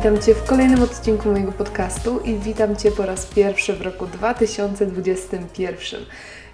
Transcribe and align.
Witam 0.00 0.22
Cię 0.22 0.34
w 0.34 0.44
kolejnym 0.44 0.82
odcinku 0.82 1.30
mojego 1.30 1.52
podcastu 1.52 2.20
i 2.20 2.34
witam 2.34 2.76
Cię 2.76 2.90
po 2.90 3.06
raz 3.06 3.26
pierwszy 3.26 3.72
w 3.72 3.82
roku 3.82 4.06
2021. 4.06 6.00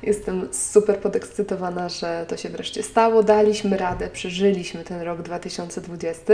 Jestem 0.02 0.48
super 0.52 0.98
podekscytowana, 0.98 1.88
że 1.88 2.24
to 2.28 2.36
się 2.36 2.48
wreszcie 2.48 2.82
stało. 2.82 3.22
Daliśmy 3.22 3.76
radę, 3.76 4.08
przeżyliśmy 4.12 4.84
ten 4.84 5.00
rok 5.00 5.22
2020. 5.22 6.32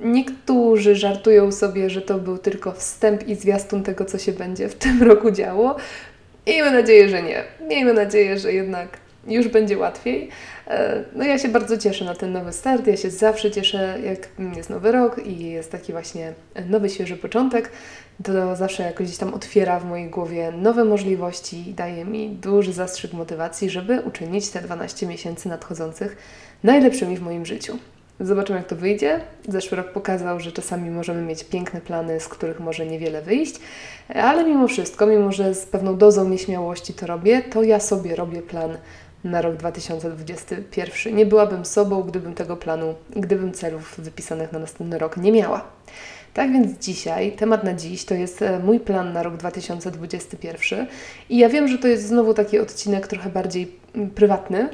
Niektórzy 0.00 0.96
żartują 0.96 1.52
sobie, 1.52 1.90
że 1.90 2.02
to 2.02 2.18
był 2.18 2.38
tylko 2.38 2.72
wstęp 2.72 3.28
i 3.28 3.34
zwiastun 3.34 3.82
tego, 3.82 4.04
co 4.04 4.18
się 4.18 4.32
będzie 4.32 4.68
w 4.68 4.74
tym 4.74 5.02
roku 5.02 5.30
działo. 5.30 5.76
Miejmy 6.46 6.70
nadzieję, 6.70 7.08
że 7.08 7.22
nie. 7.22 7.44
Miejmy 7.68 7.92
nadzieję, 7.92 8.38
że 8.38 8.52
jednak 8.52 8.88
już 9.28 9.48
będzie 9.48 9.78
łatwiej. 9.78 10.28
E, 10.66 11.04
no 11.14 11.24
ja 11.24 11.38
się 11.38 11.48
bardzo 11.48 11.78
cieszę 11.78 12.04
na 12.04 12.14
ten 12.14 12.32
nowy 12.32 12.52
start. 12.52 12.86
Ja 12.86 12.96
się 12.96 13.10
zawsze 13.10 13.50
cieszę, 13.50 13.98
jak 14.04 14.28
jest 14.56 14.70
nowy 14.70 14.92
rok 14.92 15.26
i 15.26 15.50
jest 15.50 15.72
taki 15.72 15.92
właśnie 15.92 16.32
nowy, 16.68 16.88
świeży 16.88 17.16
początek. 17.16 17.70
To 18.24 18.56
zawsze 18.56 18.82
jakoś 18.82 19.06
gdzieś 19.06 19.18
tam 19.18 19.34
otwiera 19.34 19.80
w 19.80 19.84
mojej 19.84 20.10
głowie 20.10 20.52
nowe 20.52 20.84
możliwości 20.84 21.70
i 21.70 21.74
daje 21.74 22.04
mi 22.04 22.30
duży 22.30 22.72
zastrzyk 22.72 23.12
motywacji, 23.12 23.70
żeby 23.70 24.00
uczynić 24.00 24.50
te 24.50 24.62
12 24.62 25.06
miesięcy 25.06 25.48
nadchodzących 25.48 26.16
najlepszymi 26.62 27.16
w 27.16 27.22
moim 27.22 27.46
życiu. 27.46 27.78
Zobaczymy, 28.20 28.58
jak 28.58 28.68
to 28.68 28.76
wyjdzie. 28.76 29.20
Zeszły 29.48 29.76
rok 29.76 29.92
pokazał, 29.92 30.40
że 30.40 30.52
czasami 30.52 30.90
możemy 30.90 31.22
mieć 31.22 31.44
piękne 31.44 31.80
plany, 31.80 32.20
z 32.20 32.28
których 32.28 32.60
może 32.60 32.86
niewiele 32.86 33.22
wyjść, 33.22 33.54
ale 34.14 34.44
mimo 34.44 34.68
wszystko, 34.68 35.06
mimo 35.06 35.32
że 35.32 35.54
z 35.54 35.66
pewną 35.66 35.96
dozą 35.96 36.28
nieśmiałości 36.28 36.94
to 36.94 37.06
robię, 37.06 37.42
to 37.42 37.62
ja 37.62 37.80
sobie 37.80 38.16
robię 38.16 38.42
plan 38.42 38.78
na 39.24 39.42
rok 39.42 39.56
2021. 39.56 41.16
Nie 41.16 41.26
byłabym 41.26 41.64
sobą, 41.64 42.02
gdybym 42.02 42.34
tego 42.34 42.56
planu, 42.56 42.94
gdybym 43.16 43.52
celów 43.52 43.94
wypisanych 43.98 44.52
na 44.52 44.58
następny 44.58 44.98
rok 44.98 45.16
nie 45.16 45.32
miała. 45.32 45.64
Tak 46.38 46.52
więc 46.52 46.84
dzisiaj, 46.84 47.32
temat 47.32 47.64
na 47.64 47.74
dziś 47.74 48.04
to 48.04 48.14
jest 48.14 48.42
e, 48.42 48.58
mój 48.58 48.80
plan 48.80 49.12
na 49.12 49.22
rok 49.22 49.36
2021 49.36 50.86
i 51.30 51.38
ja 51.38 51.48
wiem, 51.48 51.68
że 51.68 51.78
to 51.78 51.88
jest 51.88 52.06
znowu 52.06 52.34
taki 52.34 52.58
odcinek 52.58 53.06
trochę 53.06 53.30
bardziej 53.30 53.72
mm, 53.94 54.10
prywatny, 54.10 54.68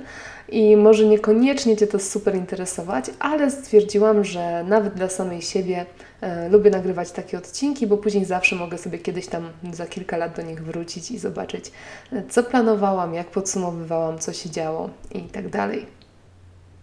i 0.48 0.76
może 0.76 1.04
niekoniecznie 1.04 1.76
Cię 1.76 1.86
to 1.86 1.98
super 1.98 2.34
interesować, 2.34 3.04
ale 3.18 3.50
stwierdziłam, 3.50 4.24
że 4.24 4.64
nawet 4.64 4.94
dla 4.94 5.08
samej 5.08 5.42
siebie 5.42 5.86
e, 6.20 6.48
lubię 6.48 6.70
nagrywać 6.70 7.10
takie 7.10 7.38
odcinki, 7.38 7.86
bo 7.86 7.96
później 7.96 8.24
zawsze 8.24 8.56
mogę 8.56 8.78
sobie 8.78 8.98
kiedyś 8.98 9.26
tam 9.26 9.48
za 9.72 9.86
kilka 9.86 10.16
lat 10.16 10.36
do 10.36 10.42
nich 10.42 10.64
wrócić 10.64 11.10
i 11.10 11.18
zobaczyć, 11.18 11.72
e, 12.12 12.22
co 12.28 12.42
planowałam, 12.42 13.14
jak 13.14 13.26
podsumowywałam, 13.26 14.18
co 14.18 14.32
się 14.32 14.50
działo 14.50 14.90
i 15.14 15.20
tak 15.20 15.48
dalej. 15.48 16.03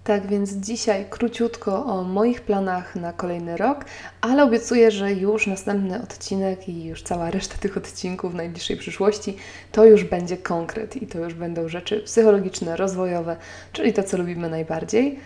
Tak 0.03 0.27
więc 0.27 0.51
dzisiaj 0.51 1.05
króciutko 1.09 1.85
o 1.85 2.03
moich 2.03 2.41
planach 2.41 2.95
na 2.95 3.13
kolejny 3.13 3.57
rok, 3.57 3.85
ale 4.21 4.43
obiecuję, 4.43 4.91
że 4.91 5.13
już 5.13 5.47
następny 5.47 6.01
odcinek 6.01 6.69
i 6.69 6.85
już 6.85 7.03
cała 7.03 7.31
reszta 7.31 7.55
tych 7.57 7.77
odcinków 7.77 8.31
w 8.31 8.35
najbliższej 8.35 8.77
przyszłości 8.77 9.37
to 9.71 9.85
już 9.85 10.03
będzie 10.03 10.37
konkret 10.37 11.01
i 11.01 11.07
to 11.07 11.19
już 11.19 11.33
będą 11.33 11.67
rzeczy 11.67 11.99
psychologiczne, 11.99 12.77
rozwojowe, 12.77 13.37
czyli 13.73 13.93
to, 13.93 14.03
co 14.03 14.17
lubimy 14.17 14.49
najbardziej. 14.49 15.19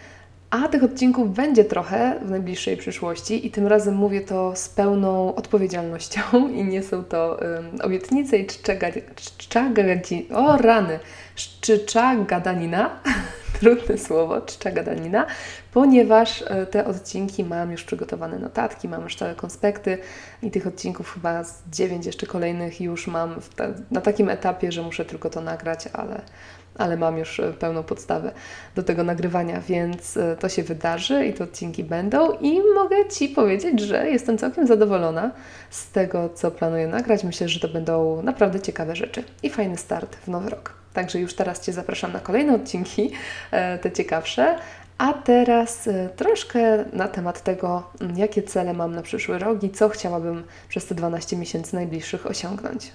A 0.50 0.68
tych 0.68 0.84
odcinków 0.84 1.34
będzie 1.34 1.66
trochę 1.66 2.20
w 2.26 2.30
najbliższej 2.30 2.78
przyszłości 2.78 3.48
i 3.48 3.52
tym 3.52 3.68
razem 3.68 3.96
mówię 3.96 4.22
to 4.22 4.56
z 4.56 4.70
pełną 4.70 5.36
odpowiedzialnością 5.36 6.22
i 6.56 6.64
nie 6.64 6.84
są 6.84 7.04
to 7.04 7.40
um, 7.42 7.82
obietnice 7.82 8.38
i 8.38 8.46
czcza, 8.46 8.74
czcza, 9.16 9.72
o 10.34 10.58
rany, 10.58 11.00
czcza 11.36 12.16
gadanina, 12.16 13.00
trudne 13.60 13.98
słowo, 13.98 14.42
czcza 14.42 14.72
gadanina, 14.72 15.26
ponieważ 15.74 16.44
e, 16.48 16.66
te 16.66 16.86
odcinki 16.86 17.44
mam 17.44 17.72
już 17.72 17.84
przygotowane 17.84 18.40
notatki, 18.40 18.88
mam 18.88 19.04
już 19.04 19.16
całe 19.16 19.36
konspekty 19.36 19.98
i 20.42 20.52
tych 20.52 20.68
odcinków 20.68 21.14
chyba 21.14 21.44
z 21.44 21.64
dziewięć 21.72 22.06
jeszcze 22.06 22.28
kolejnych 22.28 22.82
już 22.82 23.08
mam 23.08 23.36
ta, 23.56 23.68
na 23.92 24.02
takim 24.02 24.30
etapie, 24.30 24.72
że 24.72 24.82
muszę 24.82 25.06
tylko 25.06 25.30
to 25.30 25.42
nagrać, 25.42 25.88
ale, 25.94 26.22
ale 26.78 26.98
mam 26.98 27.18
już 27.18 27.40
e, 27.40 27.54
pełną 27.54 27.84
podstawę 27.84 28.32
do 28.76 28.84
tego 28.84 29.04
nagrywania, 29.04 29.62
więc 29.62 30.18
e, 30.18 30.36
to 30.40 30.50
się 30.50 30.64
wydarzy 30.64 31.26
i 31.26 31.34
te 31.34 31.44
odcinki 31.44 31.84
będą 31.84 32.32
i 32.32 32.62
mogę 32.76 32.96
Ci 33.10 33.30
powiedzieć, 33.30 33.80
że 33.80 34.10
jestem 34.10 34.38
całkiem 34.38 34.68
zadowolona 34.68 35.32
z 35.70 35.92
tego, 35.92 36.30
co 36.30 36.52
planuję 36.52 36.88
nagrać. 36.88 37.24
Myślę, 37.24 37.50
że 37.50 37.60
to 37.60 37.68
będą 37.68 38.22
naprawdę 38.22 38.60
ciekawe 38.60 38.96
rzeczy 38.96 39.24
i 39.44 39.50
fajny 39.50 39.78
start 39.78 40.16
w 40.16 40.28
nowy 40.28 40.50
rok. 40.50 40.85
Także 40.96 41.20
już 41.20 41.34
teraz 41.34 41.66
Cię 41.66 41.74
zapraszam 41.74 42.14
na 42.14 42.20
kolejne 42.20 42.56
odcinki, 42.56 43.12
e, 43.52 43.78
te 43.78 43.92
ciekawsze. 43.92 44.58
A 44.98 45.14
teraz 45.14 45.88
e, 45.88 46.10
troszkę 46.16 46.86
na 46.94 47.08
temat 47.08 47.44
tego, 47.44 47.84
jakie 48.16 48.44
cele 48.44 48.74
mam 48.74 48.96
na 48.96 49.02
przyszły 49.02 49.40
rok 49.40 49.64
i 49.64 49.70
co 49.70 49.90
chciałabym 49.90 50.44
przez 50.70 50.86
te 50.86 50.96
12 50.96 51.38
miesięcy 51.38 51.76
najbliższych 51.76 52.26
osiągnąć. 52.26 52.92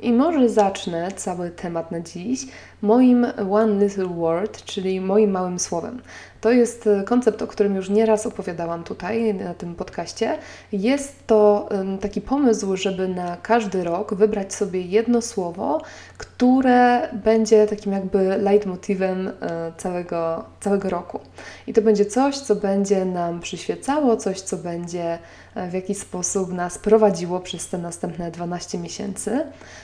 I 0.00 0.12
może 0.12 0.48
zacznę 0.48 1.12
cały 1.12 1.50
temat 1.50 1.90
na 1.90 2.00
dziś 2.00 2.40
moim 2.82 3.26
One 3.50 3.84
Little 3.84 4.06
Word, 4.06 4.64
czyli 4.64 5.00
moim 5.00 5.30
małym 5.30 5.58
słowem. 5.58 6.02
To 6.46 6.52
jest 6.52 6.86
e, 6.86 7.04
koncept, 7.04 7.42
o 7.42 7.46
którym 7.46 7.76
już 7.76 7.88
nieraz 7.88 8.26
opowiadałam 8.26 8.84
tutaj 8.84 9.34
na 9.34 9.54
tym 9.54 9.74
podcaście. 9.74 10.38
Jest 10.72 11.26
to 11.26 11.68
taki 12.00 12.20
pomysł, 12.20 12.76
żeby 12.76 13.08
na 13.08 13.36
każdy 13.36 13.84
rok 13.84 14.14
wybrać 14.14 14.54
sobie 14.54 14.80
jedno 14.80 15.22
słowo, 15.22 15.82
które 16.18 17.08
będzie 17.12 17.66
takim 17.66 17.92
jakby 17.92 18.38
leitmotivem 18.38 19.28
e, 19.28 19.72
całego, 19.76 20.44
całego 20.60 20.90
roku. 20.90 21.20
I 21.66 21.72
to 21.72 21.82
będzie 21.82 22.06
coś, 22.06 22.38
co 22.38 22.56
będzie 22.56 23.04
nam 23.04 23.40
przyświecało, 23.40 24.16
coś, 24.16 24.40
co 24.40 24.56
będzie 24.56 25.18
e, 25.54 25.70
w 25.70 25.72
jakiś 25.74 25.98
sposób 25.98 26.52
nas 26.52 26.78
prowadziło 26.78 27.40
przez 27.40 27.68
te 27.68 27.78
następne 27.78 28.30
12 28.30 28.78
miesięcy. 28.78 29.40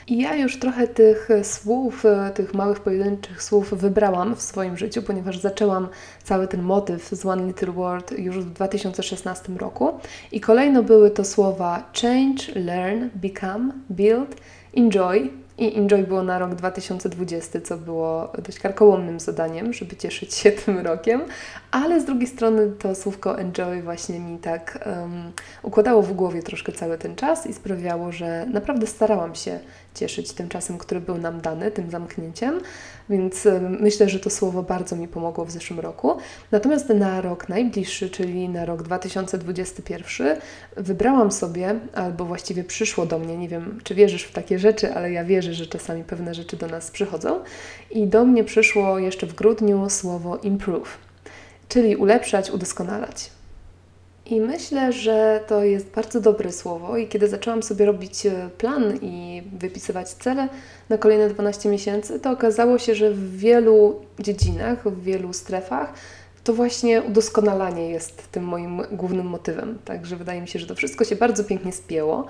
I 0.06 0.18
ja 0.18 0.34
już 0.34 0.58
trochę 0.58 0.88
tych 0.88 1.28
słów, 1.42 2.04
tych 2.34 2.54
małych 2.54 2.80
pojedynczych 2.80 3.42
słów 3.42 3.74
wybrałam 3.74 4.36
w 4.36 4.42
swoim 4.42 4.76
życiu, 4.76 5.02
ponieważ 5.02 5.38
zaczęłam 5.38 5.88
cały 6.24 6.48
ten 6.52 6.62
motyw 6.62 7.08
z 7.08 7.26
One 7.26 7.46
Little 7.46 7.72
World 7.72 8.18
już 8.18 8.38
w 8.38 8.50
2016 8.50 9.52
roku. 9.52 9.92
I 10.32 10.40
kolejno 10.40 10.82
były 10.82 11.10
to 11.10 11.24
słowa 11.24 11.90
change, 12.02 12.60
learn, 12.60 13.08
become, 13.14 13.72
build, 13.90 14.36
enjoy, 14.76 15.30
i 15.58 15.78
Enjoy 15.78 16.02
było 16.02 16.22
na 16.22 16.38
rok 16.38 16.54
2020, 16.54 17.60
co 17.60 17.76
było 17.76 18.32
dość 18.46 18.58
karkołomnym 18.58 19.20
zadaniem, 19.20 19.72
żeby 19.72 19.96
cieszyć 19.96 20.34
się 20.34 20.52
tym 20.64 20.78
rokiem, 20.78 21.20
ale 21.70 22.00
z 22.00 22.04
drugiej 22.04 22.26
strony 22.26 22.72
to 22.78 22.94
słówko 22.94 23.38
Enjoy 23.38 23.82
właśnie 23.82 24.20
mi 24.20 24.38
tak 24.38 24.78
um, 24.86 25.32
układało 25.62 26.02
w 26.02 26.12
głowie 26.12 26.42
troszkę 26.42 26.72
cały 26.72 26.98
ten 26.98 27.16
czas 27.16 27.46
i 27.46 27.54
sprawiało, 27.54 28.12
że 28.12 28.46
naprawdę 28.46 28.86
starałam 28.86 29.34
się 29.34 29.60
cieszyć 29.94 30.32
tym 30.32 30.48
czasem, 30.48 30.78
który 30.78 31.00
był 31.00 31.18
nam 31.18 31.40
dany, 31.40 31.70
tym 31.70 31.90
zamknięciem, 31.90 32.60
więc 33.10 33.48
myślę, 33.80 34.08
że 34.08 34.20
to 34.20 34.30
słowo 34.30 34.62
bardzo 34.62 34.96
mi 34.96 35.08
pomogło 35.08 35.44
w 35.44 35.50
zeszłym 35.50 35.80
roku. 35.80 36.16
Natomiast 36.50 36.88
na 36.88 37.20
rok 37.20 37.48
najbliższy, 37.48 38.10
czyli 38.10 38.48
na 38.48 38.64
rok 38.64 38.82
2021, 38.82 40.36
wybrałam 40.76 41.32
sobie, 41.32 41.74
albo 41.94 42.24
właściwie 42.24 42.64
przyszło 42.64 43.06
do 43.06 43.18
mnie, 43.18 43.36
nie 43.36 43.48
wiem, 43.48 43.80
czy 43.84 43.94
wierzysz 43.94 44.22
w 44.22 44.32
takie 44.32 44.58
rzeczy, 44.58 44.94
ale 44.94 45.12
ja 45.12 45.24
wierzę, 45.24 45.54
że 45.54 45.66
czasami 45.66 46.04
pewne 46.04 46.34
rzeczy 46.34 46.56
do 46.56 46.66
nas 46.66 46.90
przychodzą. 46.90 47.40
I 47.90 48.06
do 48.06 48.24
mnie 48.24 48.44
przyszło 48.44 48.98
jeszcze 48.98 49.26
w 49.26 49.34
grudniu 49.34 49.90
słowo 49.90 50.36
improve, 50.36 50.98
czyli 51.68 51.96
ulepszać, 51.96 52.50
udoskonalać. 52.50 53.30
I 54.26 54.40
myślę, 54.40 54.92
że 54.92 55.40
to 55.46 55.64
jest 55.64 55.86
bardzo 55.86 56.20
dobre 56.20 56.52
słowo. 56.52 56.96
I 56.96 57.08
kiedy 57.08 57.28
zaczęłam 57.28 57.62
sobie 57.62 57.86
robić 57.86 58.26
e, 58.26 58.50
plan 58.58 58.98
i 59.02 59.42
wypisywać 59.58 60.08
cele 60.08 60.48
na 60.88 60.98
kolejne 60.98 61.28
12 61.28 61.68
miesięcy, 61.68 62.20
to 62.20 62.30
okazało 62.30 62.78
się, 62.78 62.94
że 62.94 63.10
w 63.10 63.36
wielu 63.36 64.00
dziedzinach, 64.18 64.88
w 64.88 65.02
wielu 65.02 65.32
strefach 65.32 65.94
to 66.44 66.52
właśnie 66.52 67.02
udoskonalanie 67.02 67.90
jest 67.90 68.32
tym 68.32 68.44
moim 68.44 68.82
głównym 68.92 69.26
motywem. 69.26 69.78
Także 69.84 70.16
wydaje 70.16 70.40
mi 70.40 70.48
się, 70.48 70.58
że 70.58 70.66
to 70.66 70.74
wszystko 70.74 71.04
się 71.04 71.16
bardzo 71.16 71.44
pięknie 71.44 71.72
spięło. 71.72 72.26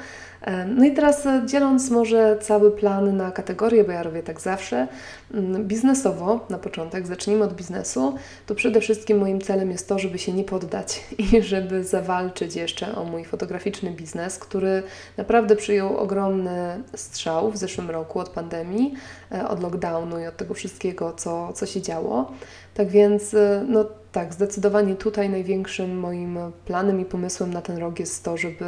No 0.67 0.85
i 0.85 0.95
teraz 0.95 1.27
e, 1.27 1.43
dzieląc 1.47 1.91
może 1.91 2.39
cały 2.41 2.71
plan 2.71 3.17
na 3.17 3.31
kategorie, 3.31 3.85
bo 3.85 3.93
ja 3.93 4.03
robię 4.03 4.23
tak 4.23 4.41
zawsze, 4.41 4.89
mm, 5.35 5.65
biznesowo 5.65 6.47
na 6.51 6.59
początek, 6.59 7.07
zacznijmy 7.07 7.45
od 7.45 7.55
biznesu, 7.55 8.15
to 8.47 8.55
przede 8.55 8.81
wszystkim 8.81 9.19
moim 9.19 9.41
celem 9.41 9.71
jest 9.71 9.89
to, 9.89 9.99
żeby 9.99 10.19
się 10.19 10.33
nie 10.33 10.45
poddać 10.45 11.05
i 11.33 11.43
żeby 11.43 11.85
zawalczyć 11.85 12.57
jeszcze 12.57 12.97
o 12.97 13.05
mój 13.05 13.25
fotograficzny 13.25 13.91
biznes, 13.91 14.39
który 14.39 14.83
naprawdę 15.17 15.57
przyjął 15.57 15.97
ogromny 15.97 16.83
strzał 16.97 17.51
w 17.51 17.57
zeszłym 17.57 17.91
roku 17.91 18.19
od 18.19 18.29
pandemii, 18.29 18.95
e, 19.33 19.49
od 19.49 19.63
lockdownu 19.63 20.21
i 20.21 20.27
od 20.27 20.37
tego 20.37 20.55
wszystkiego, 20.55 21.13
co, 21.13 21.53
co 21.53 21.67
się 21.67 21.83
działo. 21.83 22.33
Tak 22.75 22.89
więc, 22.89 23.35
e, 23.35 23.65
no 23.69 23.85
tak, 24.13 24.35
zdecydowanie 24.35 24.95
tutaj 24.95 25.31
największym 25.31 25.99
moim 25.99 26.39
planem 26.67 27.01
i 27.01 27.05
pomysłem 27.05 27.53
na 27.53 27.63
ten 27.63 27.79
rok 27.79 27.99
jest 27.99 28.25
to, 28.25 28.37
żeby 28.37 28.65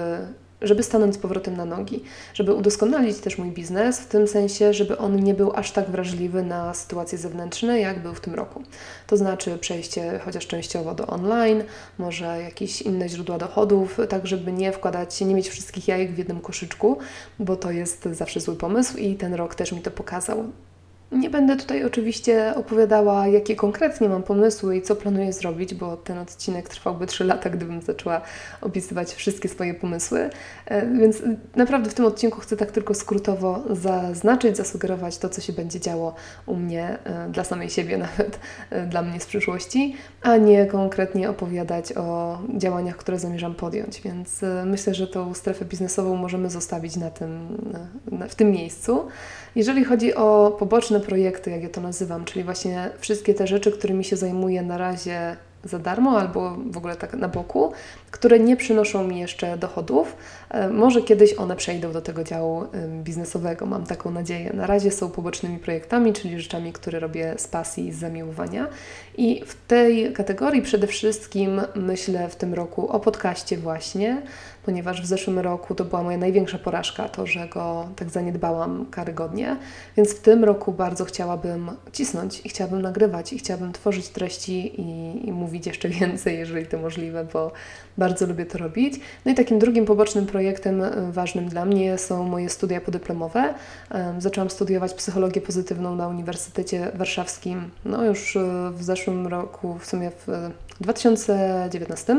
żeby 0.63 0.83
stanąć 0.83 1.15
z 1.15 1.19
powrotem 1.19 1.57
na 1.57 1.65
nogi, 1.65 2.03
żeby 2.35 2.55
udoskonalić 2.55 3.19
też 3.19 3.39
mój 3.39 3.51
biznes, 3.51 4.01
w 4.01 4.07
tym 4.07 4.29
sensie, 4.29 4.75
żeby 4.75 4.99
on 4.99 5.17
nie 5.17 5.35
był 5.35 5.53
aż 5.55 5.73
tak 5.73 5.91
wrażliwy 5.91 6.43
na 6.43 6.75
sytuacje 6.75 7.19
zewnętrzne, 7.19 7.81
jak 7.81 8.03
był 8.03 8.15
w 8.15 8.21
tym 8.21 8.35
roku. 8.35 8.63
To 9.07 9.17
znaczy 9.17 9.59
przejście 9.59 10.21
chociaż 10.25 10.47
częściowo 10.47 10.95
do 10.95 11.07
online, 11.07 11.65
może 11.99 12.43
jakieś 12.43 12.83
inne 12.83 13.09
źródła 13.09 13.39
dochodów, 13.39 13.99
tak 14.09 14.27
żeby 14.27 14.53
nie 14.53 14.73
wkładać, 14.73 15.21
nie 15.21 15.35
mieć 15.35 15.49
wszystkich 15.49 15.89
jajek 15.89 16.13
w 16.13 16.19
jednym 16.19 16.41
koszyczku, 16.41 16.99
bo 17.39 17.57
to 17.57 17.71
jest 17.71 18.09
zawsze 18.13 18.41
zły 18.41 18.57
pomysł 18.57 18.97
i 18.97 19.15
ten 19.15 19.35
rok 19.35 19.55
też 19.55 19.73
mi 19.73 19.81
to 19.81 19.91
pokazał. 19.91 20.45
Nie 21.15 21.31
będę 21.31 21.57
tutaj 21.57 21.85
oczywiście 21.85 22.55
opowiadała, 22.57 23.29
jakie 23.29 23.57
konkretnie 23.57 24.09
mam 24.09 24.23
pomysły 24.23 24.77
i 24.77 24.83
co 24.83 24.97
planuję 24.97 25.33
zrobić, 25.33 25.75
bo 25.75 25.97
ten 25.97 26.19
odcinek 26.19 26.69
trwałby 26.69 27.07
3 27.07 27.25
lata, 27.25 27.51
gdybym 27.51 27.83
zaczęła 27.83 28.21
opisywać 28.61 29.15
wszystkie 29.15 29.49
swoje 29.49 29.75
pomysły. 29.75 30.31
E, 30.67 30.87
więc 30.87 31.23
naprawdę 31.57 31.91
w 31.91 31.95
tym 31.95 32.05
odcinku 32.05 32.41
chcę 32.41 32.57
tak 32.57 32.71
tylko 32.71 32.95
skrótowo 32.95 33.63
zaznaczyć, 33.71 34.57
zasugerować 34.57 35.19
to, 35.19 35.29
co 35.29 35.41
się 35.41 35.53
będzie 35.53 35.81
działo 35.81 36.15
u 36.47 36.57
mnie, 36.57 36.99
e, 37.05 37.29
dla 37.29 37.45
samej 37.45 37.71
siebie 37.71 37.99
nawet, 38.07 38.39
e, 38.71 38.87
dla 38.87 39.03
mnie 39.03 39.21
z 39.21 39.27
przyszłości, 39.27 39.97
a 40.23 40.37
nie 40.37 40.67
konkretnie 40.67 41.31
opowiadać 41.31 41.93
o 41.97 42.39
działaniach, 42.57 42.97
które 42.97 43.19
zamierzam 43.19 43.55
podjąć. 43.55 44.01
Więc 44.01 44.41
myślę, 44.65 44.95
że 44.95 45.07
tą 45.07 45.35
strefę 45.35 45.65
biznesową 45.65 46.17
możemy 46.17 46.51
zostawić 46.51 46.97
na 46.97 47.11
tym, 47.11 47.59
w 48.29 48.35
tym 48.35 48.51
miejscu. 48.51 49.09
Jeżeli 49.57 49.85
chodzi 49.85 50.15
o 50.15 50.57
poboczne 50.59 51.01
projekty, 51.05 51.51
jak 51.51 51.63
ja 51.63 51.69
to 51.69 51.81
nazywam, 51.81 52.25
czyli 52.25 52.45
właśnie 52.45 52.91
wszystkie 52.99 53.35
te 53.35 53.47
rzeczy, 53.47 53.73
którymi 53.73 54.05
się 54.05 54.17
zajmuję 54.17 54.63
na 54.63 54.79
razie 54.79 55.37
za 55.65 55.79
darmo 55.79 56.19
albo 56.19 56.57
w 56.71 56.77
ogóle 56.77 56.97
tak 56.97 57.15
na 57.15 57.29
boku, 57.29 57.73
które 58.11 58.39
nie 58.39 58.57
przynoszą 58.57 59.05
mi 59.05 59.21
jeszcze 59.21 59.59
dochodów. 59.59 60.17
E, 60.51 60.69
może 60.69 61.03
kiedyś 61.03 61.35
one 61.35 61.57
przejdą 61.57 61.93
do 61.93 62.01
tego 62.01 62.25
działu 62.25 62.65
biznesowego, 63.03 63.67
mam 63.67 63.87
taką 63.87 64.11
nadzieję. 64.11 64.53
Na 64.55 64.67
razie 64.67 64.91
są 64.91 65.11
pobocznymi 65.11 65.59
projektami, 65.59 66.13
czyli 66.13 66.41
rzeczami, 66.41 66.73
które 66.73 67.01
robię 67.01 67.35
z 67.37 67.49
pasji 67.49 67.87
i 67.87 67.93
z 67.93 67.99
zamiłowania. 67.99 68.67
I 69.17 69.43
w 69.47 69.67
tej 69.67 70.13
kategorii 70.13 70.63
przede 70.63 70.87
wszystkim 70.87 71.61
myślę 71.75 72.29
w 72.29 72.37
tym 72.37 72.55
roku 72.55 72.89
o 72.89 73.01
podcaście 73.01 73.59
właśnie, 73.59 74.23
ponieważ 74.65 75.03
w 75.03 75.07
zeszłym 75.07 75.39
roku 75.39 75.75
to 75.75 75.85
była 75.85 76.03
moja 76.03 76.19
największa 76.19 76.59
porażka, 76.59 77.09
to, 77.09 77.27
że 77.27 77.49
go 77.49 77.89
tak 77.97 78.11
zaniedbałam 78.11 78.87
karygodnie. 78.91 79.57
Więc 79.97 80.15
w 80.15 80.21
tym 80.21 80.45
roku 80.45 80.73
bardzo 80.73 81.05
chciałabym 81.05 81.71
cisnąć 81.93 82.47
i 82.47 82.49
chciałabym 82.49 82.83
nagrywać 82.83 83.33
i 83.33 83.39
chciałabym 83.39 83.73
tworzyć 83.73 84.09
treści 84.09 84.81
i, 84.81 85.21
i 85.29 85.33
mówić 85.33 85.67
jeszcze 85.67 85.89
więcej, 86.01 86.39
jeżeli 86.39 86.67
to 86.67 86.79
możliwe, 86.79 87.27
bo 87.33 87.53
bardzo 87.99 88.27
lubię 88.27 88.47
to 88.47 88.59
robić. 88.59 88.95
No 89.25 89.33
i 89.33 89.35
takim 89.35 89.59
drugim 89.59 89.85
pobocznym 89.85 90.27
projektem 90.27 90.83
e, 90.83 91.13
ważnym 91.13 91.49
dla 91.49 91.65
mnie 91.65 91.99
są 91.99 92.25
moje 92.25 92.49
studia 92.49 92.81
podyplomowe. 92.81 93.55
Zaczęłam 94.19 94.51
studiować 94.51 94.95
psychologię 94.95 95.41
pozytywną 95.41 95.97
na 95.97 96.09
Uniwersytecie 96.09 96.91
Warszawskim, 96.95 97.71
no 97.85 98.05
już 98.05 98.37
e, 98.37 98.71
w 98.75 98.83
zeszłym 98.83 99.27
roku, 99.27 99.79
w 99.79 99.87
sumie 99.87 100.11
w 100.11 100.51
2019 100.81 102.13
e, 102.13 102.17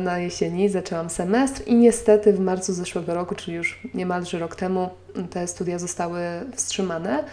na 0.00 0.18
jesieni 0.18 0.68
zaczęłam 0.68 1.10
semestr 1.10 1.62
i 1.66 1.74
niestety 1.74 2.32
w 2.32 2.40
marcu 2.40 2.72
zeszłego 2.72 3.14
roku, 3.14 3.34
czyli 3.34 3.56
już 3.56 3.80
niemalże 3.94 4.38
rok 4.38 4.56
temu, 4.56 4.90
te 5.30 5.46
studia 5.46 5.78
zostały 5.78 6.20
wstrzymane. 6.54 7.24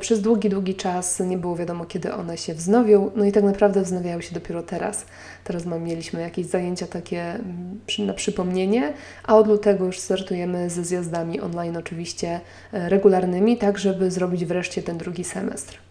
Przez 0.00 0.20
długi, 0.20 0.48
długi 0.48 0.74
czas 0.74 1.20
nie 1.20 1.38
było 1.38 1.56
wiadomo, 1.56 1.84
kiedy 1.84 2.14
one 2.14 2.38
się 2.38 2.54
wznowią, 2.54 3.10
no 3.16 3.24
i 3.24 3.32
tak 3.32 3.44
naprawdę 3.44 3.82
wznawiają 3.82 4.20
się 4.20 4.34
dopiero 4.34 4.62
teraz. 4.62 5.06
Teraz 5.44 5.66
mieliśmy 5.66 6.20
jakieś 6.20 6.46
zajęcia 6.46 6.86
takie 6.86 7.22
mm, 7.22 7.80
na 7.98 8.14
przypomnienie, 8.14 8.92
a 9.24 9.36
od 9.36 9.48
lutego 9.48 9.84
już 9.86 9.98
startujemy 9.98 10.70
ze 10.70 10.84
zjazdami 10.84 11.40
online, 11.40 11.76
oczywiście 11.76 12.40
e, 12.72 12.88
regularnymi, 12.88 13.56
tak 13.56 13.78
żeby 13.78 14.10
zrobić 14.10 14.44
wreszcie 14.44 14.82
ten 14.82 14.98
drugi 14.98 15.24
semestr. 15.24 15.89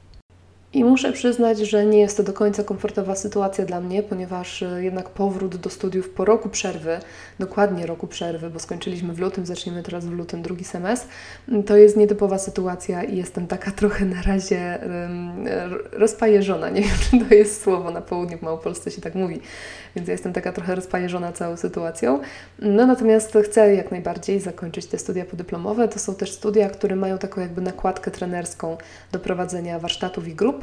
I 0.74 0.83
muszę 0.83 1.12
przyznać, 1.12 1.60
że 1.60 1.86
nie 1.86 2.00
jest 2.00 2.18
to 2.18 2.24
do 2.24 2.33
końca 2.33 2.63
komfortowa 2.63 3.16
sytuacja 3.16 3.66
dla 3.66 3.81
mnie, 3.81 4.04
ponieważ 4.04 4.63
e, 4.63 4.83
jednak 4.83 5.10
powrót 5.10 5.56
do 5.56 5.69
studiów 5.69 6.10
po 6.10 6.25
roku 6.25 6.50
przerwy, 6.50 7.00
dokładnie 7.39 7.86
roku 7.86 8.07
przerwy, 8.07 8.50
bo 8.50 8.60
skończyliśmy 8.60 9.13
w 9.13 9.19
lutym, 9.19 9.45
zaczniemy 9.45 9.83
teraz 9.83 10.06
w 10.06 10.12
lutym 10.12 10.42
drugi 10.42 10.63
semestr, 10.63 11.07
to 11.66 11.77
jest 11.77 11.98
nietypowa 11.98 12.38
sytuacja 12.38 13.04
i 13.04 13.18
jestem 13.18 13.48
taka 13.48 13.71
trochę 13.80 14.06
na 14.06 14.21
razie 14.21 14.80
rozpajeżona. 15.92 16.69
Nie 16.69 16.81
wiem, 16.81 16.92
czy 17.12 17.25
to 17.25 17.36
jest 17.36 17.62
słowo 17.62 17.92
na 17.92 18.01
południu, 18.01 18.38
w 18.38 18.42
Małopolsce 18.42 18.92
się 18.92 19.01
tak 19.01 19.16
mówi, 19.16 19.42
więc 19.95 20.07
ja 20.07 20.12
jestem 20.12 20.33
taka 20.33 20.51
trochę 20.51 20.75
rozpajeżona 20.75 21.31
całą 21.31 21.57
sytuacją. 21.57 22.19
No 22.60 22.86
natomiast 22.86 23.38
chcę 23.44 23.75
jak 23.75 23.92
najbardziej 23.92 24.39
zakończyć 24.39 24.86
te 24.86 24.98
studia 24.98 25.25
podyplomowe. 25.25 25.88
To 25.88 26.00
są 26.00 26.16
też 26.16 26.31
studia, 26.31 26.69
które 26.69 26.95
mają 26.95 27.18
taką 27.18 27.42
jakby 27.42 27.62
nakładkę 27.62 28.12
trenerską 28.12 28.77
do 29.12 29.19
prowadzenia 29.19 29.80
warsztatów 29.80 30.27
i 30.27 30.36
grup 30.36 30.59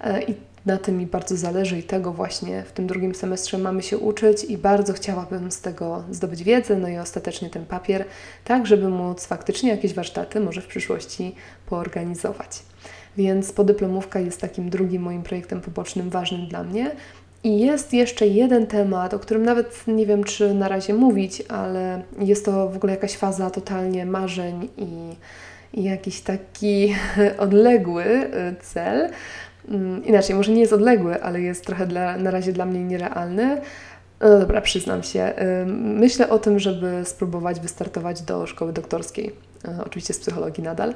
e, 0.00 0.22
i 0.22 0.34
na 0.66 0.78
tym 0.78 0.98
mi 0.98 1.06
bardzo 1.06 1.36
zależy 1.36 1.78
i 1.78 1.82
tego 1.82 2.12
właśnie 2.12 2.62
w 2.62 2.72
tym 2.72 2.86
drugim 2.86 3.14
semestrze 3.14 3.58
mamy 3.58 3.82
się 3.82 3.98
uczyć 3.98 4.44
i 4.44 4.58
bardzo 4.58 4.92
chciałabym 4.92 5.50
z 5.50 5.60
tego 5.60 6.04
zdobyć 6.10 6.42
wiedzę, 6.42 6.76
no 6.76 6.88
i 6.88 6.98
ostatecznie 6.98 7.50
ten 7.50 7.66
papier, 7.66 8.04
tak 8.44 8.66
żeby 8.66 8.88
móc 8.88 9.26
faktycznie 9.26 9.70
jakieś 9.70 9.94
warsztaty 9.94 10.40
może 10.40 10.60
w 10.60 10.66
przyszłości 10.66 11.34
poorganizować. 11.66 12.62
Więc 13.16 13.52
podyplomówka 13.52 14.20
jest 14.20 14.40
takim 14.40 14.70
drugim 14.70 15.02
moim 15.02 15.22
projektem 15.22 15.60
pobocznym 15.60 16.10
ważnym 16.10 16.48
dla 16.48 16.64
mnie. 16.64 16.90
I 17.44 17.60
jest 17.60 17.92
jeszcze 17.92 18.26
jeden 18.26 18.66
temat, 18.66 19.14
o 19.14 19.18
którym 19.18 19.42
nawet 19.42 19.84
nie 19.86 20.06
wiem, 20.06 20.24
czy 20.24 20.54
na 20.54 20.68
razie 20.68 20.94
mówić, 20.94 21.42
ale 21.48 22.02
jest 22.18 22.44
to 22.44 22.68
w 22.68 22.76
ogóle 22.76 22.92
jakaś 22.92 23.16
faza 23.16 23.50
totalnie 23.50 24.06
marzeń 24.06 24.68
i, 24.76 24.82
i 24.82 25.59
jakiś 25.74 26.20
taki 26.20 26.94
odległy 27.38 28.04
y, 28.04 28.30
cel. 28.62 29.10
Mm, 29.68 30.04
inaczej, 30.04 30.36
może 30.36 30.52
nie 30.52 30.60
jest 30.60 30.72
odległy, 30.72 31.22
ale 31.22 31.40
jest 31.40 31.66
trochę 31.66 31.86
dla, 31.86 32.16
na 32.16 32.30
razie 32.30 32.52
dla 32.52 32.66
mnie 32.66 32.84
nierealny. 32.84 33.60
No 34.20 34.38
dobra, 34.38 34.60
przyznam 34.60 35.02
się. 35.02 35.32
Myślę 35.76 36.28
o 36.28 36.38
tym, 36.38 36.58
żeby 36.58 37.02
spróbować 37.04 37.60
wystartować 37.60 38.22
do 38.22 38.46
szkoły 38.46 38.72
doktorskiej, 38.72 39.32
e, 39.64 39.84
oczywiście 39.84 40.14
z 40.14 40.18
psychologii 40.18 40.64
nadal, 40.64 40.94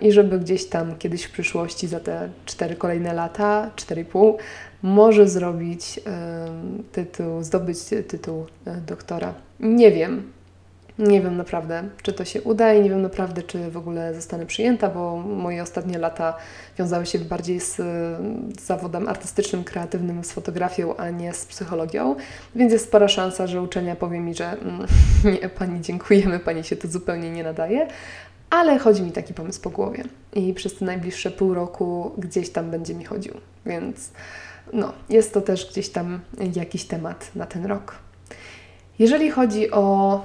i 0.00 0.12
żeby 0.12 0.38
gdzieś 0.38 0.66
tam 0.66 0.96
kiedyś 0.98 1.24
w 1.24 1.30
przyszłości, 1.30 1.88
za 1.88 2.00
te 2.00 2.28
cztery 2.46 2.76
kolejne 2.76 3.14
lata, 3.14 3.70
4,5, 3.76 4.34
może 4.82 5.28
zrobić 5.28 6.00
tytuł, 6.92 7.42
zdobyć 7.42 7.78
tytuł 8.08 8.46
doktora. 8.86 9.34
Nie 9.60 9.92
wiem, 9.92 10.32
nie 10.98 11.20
wiem 11.20 11.36
naprawdę, 11.36 11.88
czy 12.02 12.12
to 12.12 12.24
się 12.24 12.42
uda 12.42 12.74
i 12.74 12.82
nie 12.82 12.90
wiem 12.90 13.02
naprawdę, 13.02 13.42
czy 13.42 13.70
w 13.70 13.76
ogóle 13.76 14.14
zostanę 14.14 14.46
przyjęta, 14.46 14.88
bo 14.88 15.16
moje 15.16 15.62
ostatnie 15.62 15.98
lata 15.98 16.36
wiązały 16.78 17.06
się 17.06 17.18
bardziej 17.18 17.60
z, 17.60 17.76
z 18.60 18.60
zawodem 18.60 19.08
artystycznym, 19.08 19.64
kreatywnym, 19.64 20.24
z 20.24 20.32
fotografią, 20.32 20.96
a 20.96 21.10
nie 21.10 21.34
z 21.34 21.46
psychologią, 21.46 22.16
więc 22.54 22.72
jest 22.72 22.84
spora 22.84 23.08
szansa, 23.08 23.46
że 23.46 23.62
uczelnia 23.62 23.96
powie 23.96 24.20
mi, 24.20 24.34
że 24.34 24.50
mm, 24.50 24.86
nie, 25.42 25.48
Pani 25.48 25.80
dziękujemy, 25.80 26.38
Pani 26.38 26.64
się 26.64 26.76
to 26.76 26.88
zupełnie 26.88 27.30
nie 27.30 27.44
nadaje, 27.44 27.88
ale 28.50 28.78
chodzi 28.78 29.02
mi 29.02 29.12
taki 29.12 29.34
pomysł 29.34 29.60
po 29.60 29.70
głowie 29.70 30.04
i 30.34 30.54
przez 30.54 30.76
te 30.76 30.84
najbliższe 30.84 31.30
pół 31.30 31.54
roku 31.54 32.12
gdzieś 32.18 32.50
tam 32.50 32.70
będzie 32.70 32.94
mi 32.94 33.04
chodził, 33.04 33.34
więc 33.66 34.10
no, 34.72 34.92
jest 35.10 35.34
to 35.34 35.40
też 35.40 35.70
gdzieś 35.70 35.88
tam 35.88 36.20
jakiś 36.56 36.84
temat 36.84 37.30
na 37.34 37.46
ten 37.46 37.66
rok. 37.66 37.94
Jeżeli 38.98 39.30
chodzi 39.30 39.70
o 39.70 40.20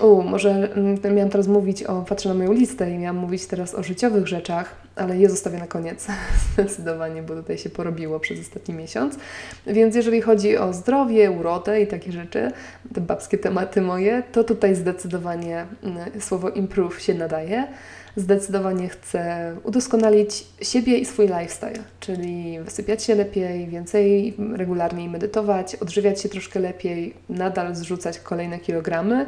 u, 0.00 0.22
może 0.22 0.50
mm, 0.50 0.98
miałam 1.14 1.30
teraz 1.30 1.48
mówić 1.48 1.82
o, 1.82 2.02
patrzę 2.02 2.28
na 2.28 2.34
moją 2.34 2.52
listę 2.52 2.90
i 2.90 2.98
miałam 2.98 3.16
mówić 3.16 3.46
teraz 3.46 3.74
o 3.74 3.82
życiowych 3.82 4.26
rzeczach, 4.28 4.76
ale 4.96 5.18
je 5.18 5.30
zostawię 5.30 5.58
na 5.58 5.66
koniec 5.66 6.06
zdecydowanie, 6.52 7.22
bo 7.22 7.34
tutaj 7.34 7.58
się 7.58 7.70
porobiło 7.70 8.20
przez 8.20 8.40
ostatni 8.40 8.74
miesiąc. 8.74 9.16
Więc 9.66 9.94
jeżeli 9.94 10.20
chodzi 10.20 10.56
o 10.56 10.72
zdrowie, 10.72 11.30
urodę 11.30 11.80
i 11.80 11.86
takie 11.86 12.12
rzeczy, 12.12 12.50
te 12.94 13.00
babskie 13.00 13.38
tematy 13.38 13.80
moje, 13.80 14.22
to 14.32 14.44
tutaj 14.44 14.74
zdecydowanie 14.74 15.66
mm, 15.82 16.20
słowo 16.20 16.50
improve 16.50 17.00
się 17.00 17.14
nadaje. 17.14 17.66
Zdecydowanie 18.16 18.88
chcę 18.88 19.52
udoskonalić 19.62 20.46
siebie 20.62 20.98
i 20.98 21.04
swój 21.04 21.26
lifestyle, 21.26 21.84
czyli 22.00 22.60
wysypiać 22.60 23.04
się 23.04 23.14
lepiej, 23.14 23.66
więcej 23.68 24.34
regularniej 24.52 25.08
medytować, 25.08 25.74
odżywiać 25.74 26.20
się 26.20 26.28
troszkę 26.28 26.60
lepiej, 26.60 27.14
nadal 27.28 27.74
zrzucać 27.74 28.18
kolejne 28.18 28.58
kilogramy, 28.58 29.26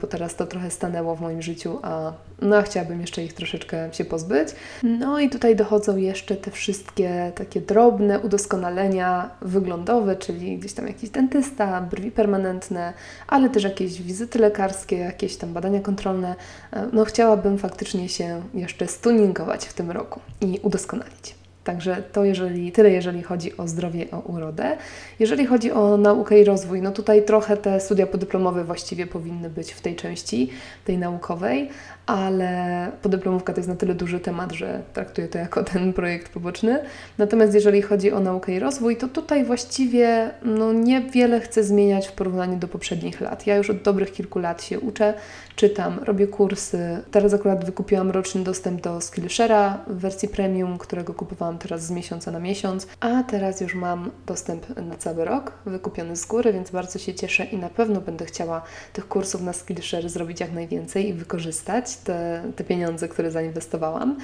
bo 0.00 0.06
teraz 0.06 0.36
to 0.36 0.46
trochę 0.46 0.70
stanęło 0.70 1.16
w 1.16 1.20
moim 1.20 1.42
życiu, 1.42 1.78
a 1.82 2.12
no, 2.42 2.62
chciałabym 2.62 3.00
jeszcze 3.00 3.24
ich 3.24 3.32
troszeczkę 3.32 3.94
się 3.94 4.04
pozbyć. 4.04 4.48
No 4.82 5.20
i 5.20 5.30
tutaj 5.30 5.56
dochodzą 5.56 5.96
jeszcze 5.96 6.36
te 6.36 6.50
wszystkie 6.50 7.32
takie 7.34 7.60
drobne 7.60 8.20
udoskonalenia 8.20 9.30
wyglądowe, 9.42 10.16
czyli 10.16 10.58
gdzieś 10.58 10.72
tam 10.72 10.86
jakiś 10.86 11.10
dentysta, 11.10 11.80
brwi 11.80 12.10
permanentne, 12.10 12.92
ale 13.26 13.50
też 13.50 13.64
jakieś 13.64 14.02
wizyty 14.02 14.38
lekarskie, 14.38 14.96
jakieś 14.96 15.36
tam 15.36 15.52
badania 15.52 15.80
kontrolne. 15.80 16.34
E, 16.72 16.86
no 16.92 17.04
chciałabym 17.04 17.58
faktycznie 17.58 18.08
się 18.08 18.42
jeszcze 18.54 18.86
stuningować 18.86 19.66
w 19.66 19.72
tym 19.72 19.90
roku 19.90 20.20
i 20.40 20.60
udoskonalić. 20.62 21.38
Także 21.68 22.02
to 22.12 22.24
jeżeli, 22.24 22.72
tyle 22.72 22.90
jeżeli 22.90 23.22
chodzi 23.22 23.56
o 23.56 23.68
zdrowie, 23.68 24.06
o 24.12 24.18
urodę. 24.18 24.76
Jeżeli 25.18 25.46
chodzi 25.46 25.72
o 25.72 25.96
naukę 25.96 26.40
i 26.40 26.44
rozwój, 26.44 26.82
no 26.82 26.90
tutaj 26.90 27.24
trochę 27.24 27.56
te 27.56 27.80
studia 27.80 28.06
podyplomowe 28.06 28.64
właściwie 28.64 29.06
powinny 29.06 29.50
być 29.50 29.72
w 29.72 29.80
tej 29.80 29.96
części, 29.96 30.50
tej 30.84 30.98
naukowej, 30.98 31.70
ale 32.06 32.90
podyplomówka 33.02 33.52
to 33.52 33.58
jest 33.58 33.68
na 33.68 33.76
tyle 33.76 33.94
duży 33.94 34.20
temat, 34.20 34.52
że 34.52 34.82
traktuję 34.92 35.28
to 35.28 35.38
jako 35.38 35.64
ten 35.64 35.92
projekt 35.92 36.32
poboczny. 36.32 36.78
Natomiast 37.18 37.54
jeżeli 37.54 37.82
chodzi 37.82 38.12
o 38.12 38.20
naukę 38.20 38.52
i 38.52 38.58
rozwój, 38.58 38.96
to 38.96 39.08
tutaj 39.08 39.44
właściwie 39.44 40.30
no, 40.42 40.72
niewiele 40.72 41.40
chcę 41.40 41.64
zmieniać 41.64 42.08
w 42.08 42.12
porównaniu 42.12 42.56
do 42.56 42.68
poprzednich 42.68 43.20
lat. 43.20 43.46
Ja 43.46 43.56
już 43.56 43.70
od 43.70 43.82
dobrych 43.82 44.12
kilku 44.12 44.38
lat 44.38 44.62
się 44.62 44.80
uczę, 44.80 45.14
czytam, 45.56 45.98
robię 46.04 46.26
kursy. 46.26 46.98
Teraz 47.10 47.34
akurat 47.34 47.64
wykupiłam 47.64 48.10
roczny 48.10 48.44
dostęp 48.44 48.80
do 48.80 48.98
Skillshare'a 48.98 49.72
w 49.86 49.98
wersji 49.98 50.28
premium, 50.28 50.78
którego 50.78 51.14
teraz 51.58 51.82
z 51.82 51.90
miesiąca 51.90 52.30
na 52.30 52.38
miesiąc, 52.38 52.86
a 53.00 53.22
teraz 53.22 53.60
już 53.60 53.74
mam 53.74 54.10
dostęp 54.26 54.76
na 54.76 54.96
cały 54.96 55.24
rok, 55.24 55.52
wykupiony 55.66 56.16
z 56.16 56.26
góry, 56.26 56.52
więc 56.52 56.70
bardzo 56.70 56.98
się 56.98 57.14
cieszę 57.14 57.44
i 57.44 57.56
na 57.56 57.68
pewno 57.68 58.00
będę 58.00 58.24
chciała 58.24 58.62
tych 58.92 59.08
kursów 59.08 59.40
na 59.42 59.52
Skillshare 59.52 60.08
zrobić 60.08 60.40
jak 60.40 60.52
najwięcej 60.52 61.08
i 61.08 61.12
wykorzystać 61.12 61.96
te, 61.96 62.42
te 62.56 62.64
pieniądze, 62.64 63.08
które 63.08 63.30
zainwestowałam. 63.30 64.16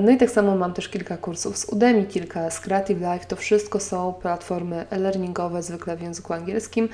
No 0.00 0.10
i 0.10 0.16
tak 0.16 0.30
samo 0.30 0.56
mam 0.56 0.72
też 0.72 0.88
kilka 0.88 1.16
kursów 1.16 1.58
z 1.58 1.64
Udemy, 1.64 2.04
kilka 2.04 2.50
z 2.50 2.60
Creative 2.60 2.98
Life. 2.98 3.26
To 3.28 3.36
wszystko 3.36 3.80
są 3.80 4.12
platformy 4.12 4.86
e-learningowe, 4.90 5.62
zwykle 5.62 5.96
w 5.96 6.02
języku 6.02 6.32
angielskim, 6.32 6.88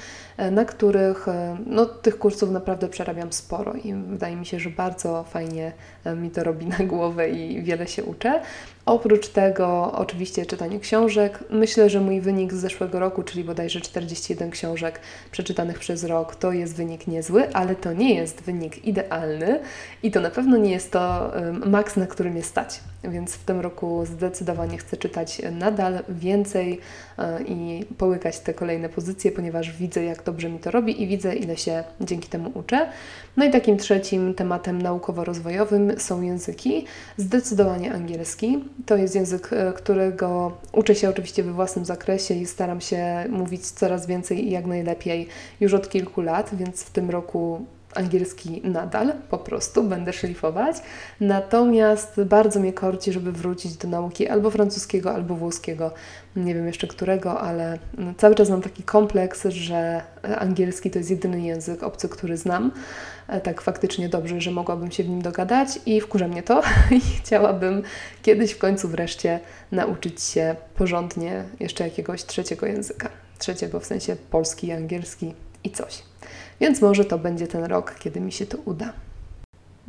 na 0.50 0.64
których 0.64 1.26
no, 1.66 1.86
tych 1.86 2.18
kursów 2.18 2.50
naprawdę 2.50 2.88
przerabiam 2.88 3.32
sporo 3.32 3.74
i 3.74 3.94
wydaje 3.94 4.36
mi 4.36 4.46
się, 4.46 4.60
że 4.60 4.70
bardzo 4.70 5.24
fajnie 5.24 5.72
e, 6.04 6.16
mi 6.16 6.30
to 6.30 6.44
robi 6.44 6.66
na 6.66 6.78
głowę 6.78 7.30
i 7.30 7.62
wiele 7.62 7.86
się 7.86 8.04
uczę. 8.04 8.40
Oprócz 8.86 9.28
tego, 9.28 9.92
oczywiście, 9.92 10.46
czytanie 10.46 10.80
książek. 10.80 11.44
Myślę, 11.50 11.90
że 11.90 12.00
mój 12.00 12.20
wynik 12.20 12.52
z 12.52 12.56
zeszłego 12.56 12.98
roku, 12.98 13.22
czyli 13.22 13.44
bodajże 13.44 13.80
41 13.80 14.50
książek 14.50 15.00
przeczytanych 15.30 15.78
przez 15.78 16.04
rok, 16.04 16.34
to 16.34 16.52
jest 16.52 16.76
wynik 16.76 17.06
niezły, 17.06 17.52
ale 17.52 17.76
to 17.76 17.92
nie 17.92 18.14
jest 18.14 18.42
wynik 18.42 18.84
idealny 18.84 19.60
i 20.02 20.10
to 20.10 20.20
na 20.20 20.30
pewno 20.30 20.56
nie 20.56 20.70
jest 20.70 20.92
to 20.92 21.32
maks, 21.66 21.96
na 21.96 22.06
którym 22.06 22.36
jest 22.36 22.48
stać. 22.48 22.80
Więc 23.10 23.34
w 23.34 23.44
tym 23.44 23.60
roku 23.60 24.06
zdecydowanie 24.06 24.78
chcę 24.78 24.96
czytać 24.96 25.42
nadal 25.52 25.98
więcej 26.08 26.80
e, 27.18 27.42
i 27.42 27.84
połykać 27.98 28.38
te 28.40 28.54
kolejne 28.54 28.88
pozycje, 28.88 29.32
ponieważ 29.32 29.76
widzę, 29.76 30.04
jak 30.04 30.22
dobrze 30.22 30.48
mi 30.48 30.58
to 30.58 30.70
robi 30.70 31.02
i 31.02 31.06
widzę, 31.06 31.34
ile 31.34 31.56
się 31.56 31.84
dzięki 32.00 32.28
temu 32.28 32.50
uczę. 32.54 32.88
No 33.36 33.44
i 33.44 33.50
takim 33.50 33.76
trzecim 33.76 34.34
tematem 34.34 34.82
naukowo-rozwojowym 34.82 36.00
są 36.00 36.22
języki. 36.22 36.86
Zdecydowanie 37.16 37.92
angielski. 37.94 38.64
To 38.86 38.96
jest 38.96 39.14
język, 39.14 39.52
e, 39.52 39.72
którego 39.72 40.52
uczę 40.72 40.94
się 40.94 41.08
oczywiście 41.08 41.42
we 41.42 41.52
własnym 41.52 41.84
zakresie 41.84 42.34
i 42.34 42.46
staram 42.46 42.80
się 42.80 43.24
mówić 43.28 43.66
coraz 43.66 44.06
więcej 44.06 44.46
i 44.46 44.50
jak 44.50 44.66
najlepiej 44.66 45.28
już 45.60 45.74
od 45.74 45.88
kilku 45.88 46.20
lat, 46.20 46.50
więc 46.52 46.82
w 46.82 46.90
tym 46.90 47.10
roku 47.10 47.66
angielski 47.94 48.60
nadal, 48.64 49.12
po 49.30 49.38
prostu 49.38 49.82
będę 49.82 50.12
szlifować. 50.12 50.76
Natomiast 51.20 52.22
bardzo 52.22 52.60
mnie 52.60 52.72
korci, 52.72 53.12
żeby 53.12 53.32
wrócić 53.32 53.76
do 53.76 53.88
nauki 53.88 54.28
albo 54.28 54.50
francuskiego, 54.50 55.14
albo 55.14 55.34
włoskiego. 55.34 55.90
Nie 56.36 56.54
wiem 56.54 56.66
jeszcze 56.66 56.86
którego, 56.86 57.40
ale 57.40 57.78
cały 58.16 58.34
czas 58.34 58.50
mam 58.50 58.62
taki 58.62 58.82
kompleks, 58.82 59.44
że 59.44 60.02
angielski 60.38 60.90
to 60.90 60.98
jest 60.98 61.10
jedyny 61.10 61.40
język 61.40 61.82
obcy, 61.82 62.08
który 62.08 62.36
znam. 62.36 62.72
Tak 63.42 63.60
faktycznie 63.60 64.08
dobrze, 64.08 64.40
że 64.40 64.50
mogłabym 64.50 64.90
się 64.90 65.04
w 65.04 65.08
nim 65.08 65.22
dogadać 65.22 65.68
i 65.86 66.00
wkurza 66.00 66.28
mnie 66.28 66.42
to 66.42 66.62
i 66.90 67.00
chciałabym 67.00 67.82
kiedyś 68.22 68.52
w 68.52 68.58
końcu 68.58 68.88
wreszcie 68.88 69.40
nauczyć 69.72 70.22
się 70.22 70.56
porządnie 70.74 71.44
jeszcze 71.60 71.84
jakiegoś 71.84 72.24
trzeciego 72.24 72.66
języka. 72.66 73.08
Trzeciego 73.38 73.80
w 73.80 73.84
sensie 73.84 74.16
polski, 74.30 74.72
angielski 74.72 75.34
i 75.64 75.70
coś. 75.70 76.02
Więc 76.60 76.80
może 76.80 77.04
to 77.04 77.18
będzie 77.18 77.46
ten 77.46 77.64
rok, 77.64 77.94
kiedy 77.98 78.20
mi 78.20 78.32
się 78.32 78.46
to 78.46 78.58
uda. 78.58 78.92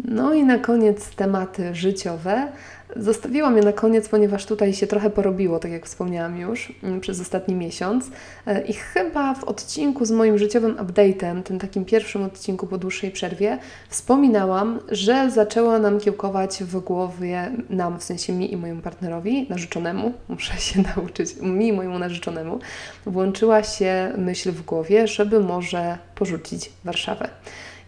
No 0.04 0.34
i 0.34 0.44
na 0.44 0.58
koniec 0.58 1.10
tematy 1.10 1.76
życiowe. 1.76 2.48
Zostawiłam 2.96 3.58
je 3.58 3.64
na 3.64 3.74
koniec, 3.74 4.10
ponieważ 4.10 4.46
tutaj 4.46 4.74
się 4.74 4.88
trochę 4.88 5.10
porobiło, 5.10 5.60
tak 5.60 5.72
jak 5.72 5.86
wspomniałam 5.86 6.40
już, 6.40 6.74
mm, 6.84 7.02
przez 7.02 7.22
ostatni 7.22 7.56
miesiąc. 7.56 8.12
E, 8.48 8.62
I 8.62 8.74
chyba 8.74 9.34
w 9.34 9.44
odcinku 9.44 10.06
z 10.06 10.12
moim 10.12 10.38
życiowym 10.38 10.76
update'em, 10.76 11.44
tym 11.44 11.60
takim 11.60 11.86
pierwszym 11.86 12.24
odcinku 12.24 12.68
po 12.68 12.78
dłuższej 12.78 13.12
przerwie, 13.12 13.58
wspominałam, 13.90 14.80
że 14.92 15.32
zaczęła 15.32 15.80
nam 15.80 16.00
kiełkować 16.00 16.64
w 16.64 16.80
głowie, 16.80 17.52
nam, 17.70 18.00
w 18.00 18.04
sensie 18.04 18.34
mi 18.34 18.54
i 18.54 18.58
mojemu 18.58 18.82
partnerowi, 18.82 19.48
narzeczonemu, 19.50 20.14
muszę 20.30 20.58
się 20.58 20.84
nauczyć, 20.96 21.30
mi 21.42 21.68
i 21.68 21.74
mojemu 21.74 22.00
narzeczonemu, 22.00 22.60
włączyła 23.06 23.64
się 23.64 24.14
myśl 24.18 24.52
w 24.52 24.62
głowie, 24.62 25.08
żeby 25.08 25.40
może 25.40 25.98
porzucić 26.16 26.72
Warszawę. 26.84 27.30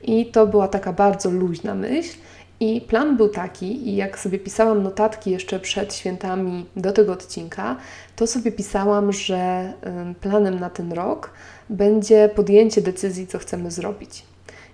I 0.07 0.25
to 0.25 0.47
była 0.47 0.67
taka 0.67 0.93
bardzo 0.93 1.29
luźna 1.29 1.75
myśl. 1.75 2.17
I 2.59 2.81
plan 2.81 3.17
był 3.17 3.29
taki, 3.29 3.89
i 3.89 3.95
jak 3.95 4.19
sobie 4.19 4.39
pisałam 4.39 4.83
notatki 4.83 5.31
jeszcze 5.31 5.59
przed 5.59 5.93
świętami 5.93 6.65
do 6.75 6.91
tego 6.91 7.13
odcinka, 7.13 7.75
to 8.15 8.27
sobie 8.27 8.51
pisałam, 8.51 9.13
że 9.13 9.73
planem 10.21 10.59
na 10.59 10.69
ten 10.69 10.91
rok 10.91 11.31
będzie 11.69 12.29
podjęcie 12.35 12.81
decyzji, 12.81 13.27
co 13.27 13.39
chcemy 13.39 13.71
zrobić. 13.71 14.23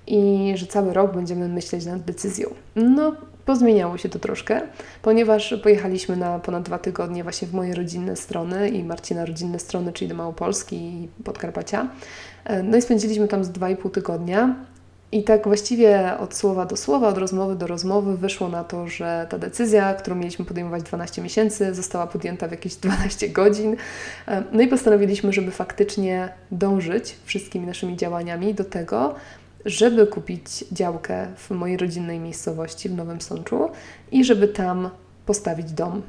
I 0.07 0.53
że 0.55 0.67
cały 0.67 0.93
rok 0.93 1.13
będziemy 1.13 1.47
myśleć 1.47 1.85
nad 1.85 2.01
decyzją. 2.01 2.49
No, 2.75 3.15
pozmieniało 3.45 3.97
się 3.97 4.09
to 4.09 4.19
troszkę, 4.19 4.61
ponieważ 5.01 5.55
pojechaliśmy 5.63 6.17
na 6.17 6.39
ponad 6.39 6.63
dwa 6.63 6.79
tygodnie 6.79 7.23
właśnie 7.23 7.47
w 7.47 7.53
moje 7.53 7.75
rodzinne 7.75 8.15
strony 8.15 8.69
i 8.69 8.83
Marcina 8.83 9.25
rodzinne 9.25 9.59
strony, 9.59 9.93
czyli 9.93 10.07
do 10.07 10.15
Małopolski 10.15 10.75
i 10.75 11.07
Podkarpacia. 11.23 11.87
E, 12.45 12.63
no 12.63 12.77
i 12.77 12.81
spędziliśmy 12.81 13.27
tam 13.27 13.43
z 13.43 13.49
dwa 13.49 13.69
i 13.69 13.75
pół 13.75 13.91
tygodnia 13.91 14.55
i 15.13 15.24
tak 15.24 15.43
właściwie 15.43 16.17
od 16.20 16.36
słowa 16.36 16.65
do 16.65 16.77
słowa, 16.77 17.08
od 17.08 17.17
rozmowy 17.17 17.55
do 17.55 17.67
rozmowy 17.67 18.17
wyszło 18.17 18.50
na 18.50 18.63
to, 18.63 18.88
że 18.88 19.27
ta 19.29 19.38
decyzja, 19.38 19.93
którą 19.93 20.15
mieliśmy 20.15 20.46
podejmować 20.46 20.84
12 20.84 21.22
miesięcy, 21.22 21.74
została 21.74 22.08
podjęta 22.08 22.48
w 22.48 22.51
jakieś 22.51 22.75
12 22.75 23.29
godzin. 23.29 23.75
E, 24.27 24.43
no 24.51 24.62
i 24.62 24.67
postanowiliśmy, 24.67 25.34
żeby 25.34 25.51
faktycznie 25.51 26.29
dążyć 26.51 27.15
wszystkimi 27.25 27.67
naszymi 27.67 27.98
działaniami 27.98 28.53
do 28.53 28.63
tego, 28.63 29.15
żeby 29.65 30.08
kupić 30.08 30.65
działkę 30.72 31.27
w 31.36 31.51
mojej 31.51 31.77
rodzinnej 31.77 32.20
miejscowości 32.20 32.89
w 32.89 32.96
Nowym 32.96 33.22
Sączu 33.22 33.70
i 34.12 34.24
żeby 34.24 34.48
tam 34.48 34.89
postawić 35.25 35.72
dom. 35.72 36.01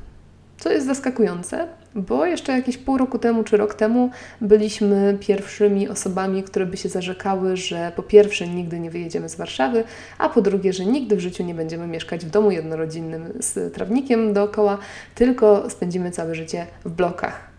Co 0.59 0.73
jest 0.73 0.87
zaskakujące, 0.87 1.69
bo 1.95 2.27
jeszcze 2.27 2.53
jakieś 2.53 2.79
pół 2.79 2.99
roku 2.99 3.19
temu 3.19 3.45
czy 3.45 3.57
rok 3.57 3.75
temu 3.75 4.11
byliśmy 4.41 5.17
pierwszymi 5.21 5.89
osobami, 5.89 6.43
które 6.43 6.67
by 6.67 6.77
się 6.77 6.89
zarzekały, 6.89 7.57
że 7.57 7.93
po 7.97 8.03
pierwsze 8.03 8.49
nigdy 8.49 8.81
nie 8.81 8.91
wyjedziemy 8.91 9.29
z 9.29 9.35
Warszawy, 9.35 9.85
a 10.19 10.29
po 10.29 10.43
drugie, 10.43 10.73
że 10.73 10.87
nigdy 10.87 11.17
w 11.17 11.21
życiu 11.21 11.45
nie 11.45 11.55
będziemy 11.55 11.87
mieszkać 11.87 12.25
w 12.25 12.31
domu 12.31 12.51
jednorodzinnym 12.51 13.33
z 13.41 13.75
trawnikiem 13.75 14.33
dookoła, 14.33 14.79
tylko 15.15 15.71
spędzimy 15.71 16.11
całe 16.11 16.35
życie 16.35 16.67
w 16.85 16.91
blokach. 16.91 17.55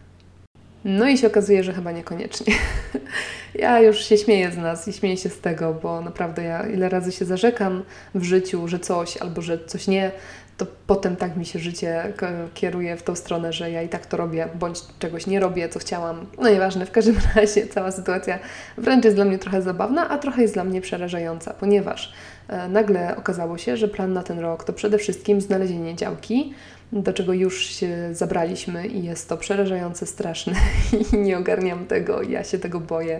No 0.86 1.08
i 1.08 1.18
się 1.18 1.28
okazuje, 1.28 1.64
że 1.64 1.74
chyba 1.74 1.92
niekoniecznie. 1.92 2.54
Ja 3.56 3.80
już 3.80 4.06
się 4.06 4.18
śmieję 4.18 4.52
z 4.52 4.58
nas 4.58 4.88
i 4.88 4.94
śmieję 4.94 5.18
się 5.18 5.30
z 5.30 5.40
tego, 5.40 5.74
bo 5.74 6.02
naprawdę 6.02 6.44
ja 6.44 6.68
ile 6.68 6.90
razy 6.90 7.12
się 7.12 7.26
zarzekam 7.26 7.84
w 8.16 8.24
życiu, 8.24 8.68
że 8.68 8.80
coś 8.80 9.18
albo 9.18 9.42
że 9.42 9.66
coś 9.66 9.88
nie, 9.88 10.12
to 10.58 10.66
potem 10.88 11.16
tak 11.16 11.38
mi 11.38 11.46
się 11.46 11.60
życie 11.60 12.14
kieruje 12.54 12.98
w 12.98 13.04
tą 13.04 13.16
stronę, 13.16 13.54
że 13.54 13.72
ja 13.72 13.82
i 13.82 13.90
tak 13.90 14.06
to 14.06 14.18
robię, 14.18 14.48
bądź 14.56 14.80
czegoś 15.00 15.28
nie 15.28 15.40
robię, 15.40 15.70
co 15.70 15.80
chciałam. 15.80 16.26
No 16.42 16.50
nieważne, 16.50 16.86
w 16.86 16.92
każdym 16.92 17.16
razie 17.36 17.68
cała 17.68 17.92
sytuacja 17.92 18.40
wręcz 18.78 19.06
jest 19.06 19.18
dla 19.18 19.26
mnie 19.26 19.38
trochę 19.38 19.62
zabawna, 19.62 20.10
a 20.10 20.18
trochę 20.18 20.42
jest 20.42 20.54
dla 20.54 20.64
mnie 20.64 20.82
przerażająca, 20.82 21.54
ponieważ 21.54 22.14
e, 22.48 22.68
nagle 22.68 23.18
okazało 23.18 23.58
się, 23.58 23.78
że 23.78 23.88
plan 23.88 24.14
na 24.14 24.24
ten 24.24 24.40
rok 24.40 24.64
to 24.64 24.74
przede 24.74 24.98
wszystkim 24.98 25.42
znalezienie 25.42 25.96
działki, 25.96 26.54
do 26.92 27.14
czego 27.14 27.34
już 27.34 27.66
się 27.66 28.10
zabraliśmy 28.12 28.88
i 28.88 29.04
jest 29.04 29.30
to 29.30 29.38
przerażające, 29.38 30.06
straszne 30.06 30.54
i 31.14 31.18
nie 31.18 31.38
ogarniam 31.38 31.86
tego, 31.86 32.22
ja 32.22 32.44
się 32.44 32.60
tego 32.60 32.80
boję 32.80 33.20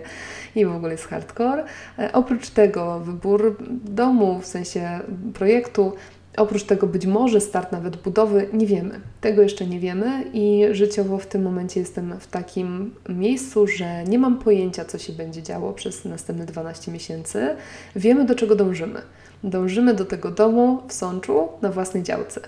i 0.54 0.66
w 0.66 0.72
ogóle 0.72 0.92
jest 0.92 1.08
hardcore. 1.08 1.64
E, 1.98 2.12
oprócz 2.12 2.50
tego 2.50 3.00
wybór 3.00 3.56
domu, 3.84 4.40
w 4.40 4.46
sensie 4.46 5.00
projektu, 5.34 5.92
Oprócz 6.36 6.62
tego 6.62 6.86
być 6.86 7.06
może 7.06 7.40
start 7.40 7.72
nawet 7.72 7.96
budowy, 7.96 8.48
nie 8.52 8.66
wiemy. 8.66 9.00
Tego 9.20 9.42
jeszcze 9.42 9.66
nie 9.66 9.80
wiemy 9.80 10.24
i 10.32 10.64
życiowo 10.72 11.18
w 11.18 11.26
tym 11.26 11.42
momencie 11.42 11.80
jestem 11.80 12.20
w 12.20 12.26
takim 12.26 12.94
miejscu, 13.08 13.66
że 13.66 14.04
nie 14.04 14.18
mam 14.18 14.38
pojęcia, 14.38 14.84
co 14.84 14.98
się 14.98 15.12
będzie 15.12 15.42
działo 15.42 15.72
przez 15.72 16.04
następne 16.04 16.46
12 16.46 16.92
miesięcy. 16.92 17.56
Wiemy, 17.96 18.24
do 18.24 18.34
czego 18.34 18.56
dążymy. 18.56 19.02
Dążymy 19.44 19.94
do 19.94 20.04
tego 20.04 20.30
domu 20.30 20.82
w 20.88 20.92
Sączu 20.92 21.48
na 21.62 21.70
własnej 21.70 22.02
działce. 22.02 22.40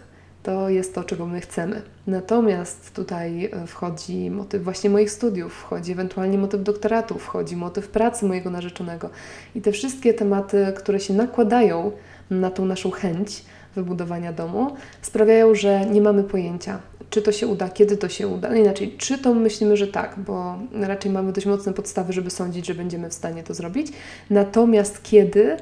To 0.43 0.69
jest 0.69 0.95
to, 0.95 1.05
czego 1.05 1.27
my 1.27 1.41
chcemy. 1.41 1.83
Natomiast 2.07 2.95
tutaj 2.95 3.45
e, 3.45 3.67
wchodzi 3.67 4.31
motyw 4.31 4.65
właśnie 4.65 4.91
moich 4.91 5.11
studiów, 5.11 5.53
wchodzi 5.53 5.93
ewentualnie 5.93 6.39
motyw 6.39 6.63
doktoratu, 6.63 7.19
wchodzi 7.19 7.57
motyw 7.57 7.89
pracy 7.89 8.27
mojego 8.27 8.51
narzeczonego. 8.51 9.11
I 9.55 9.61
te 9.61 9.73
wszystkie 9.73 10.15
tematy, 10.15 10.73
które 10.77 11.01
się 11.01 11.15
nakładają 11.15 11.93
na 12.31 12.51
tą 12.51 12.65
naszą 12.65 12.91
chęć, 12.91 13.45
wybudowania 13.77 14.33
domu, 14.33 14.77
sprawiają, 15.03 15.55
że 15.55 15.87
nie 15.87 16.01
mamy 16.01 16.25
pojęcia, 16.25 16.79
czy 17.11 17.23
to 17.23 17.33
się 17.33 17.47
uda, 17.47 17.69
kiedy 17.69 17.97
to 17.97 18.09
się 18.09 18.29
uda. 18.29 18.49
No 18.49 18.55
inaczej, 18.55 18.95
czy 18.99 19.19
to 19.19 19.35
myślimy, 19.35 19.77
że 19.77 19.87
tak, 19.87 20.15
bo 20.19 20.59
raczej 20.73 21.13
mamy 21.13 21.33
dość 21.33 21.47
mocne 21.47 21.73
podstawy, 21.73 22.13
żeby 22.13 22.31
sądzić, 22.31 22.67
że 22.67 22.75
będziemy 22.75 23.11
w 23.11 23.15
stanie 23.15 23.43
to 23.43 23.55
zrobić. 23.55 23.93
Natomiast 24.31 25.03
kiedy, 25.03 25.57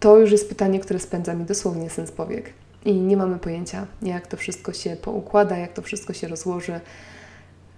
to 0.00 0.18
już 0.18 0.32
jest 0.32 0.48
pytanie, 0.48 0.80
które 0.80 0.98
spędza 0.98 1.34
mi 1.34 1.44
dosłownie 1.44 1.90
sens 1.90 2.10
powiek. 2.10 2.52
I 2.84 2.94
nie 2.94 3.16
mamy 3.16 3.38
pojęcia, 3.38 3.86
jak 4.02 4.26
to 4.26 4.36
wszystko 4.36 4.72
się 4.72 4.96
poukłada, 4.96 5.56
jak 5.56 5.72
to 5.72 5.82
wszystko 5.82 6.12
się 6.12 6.28
rozłoży. 6.28 6.80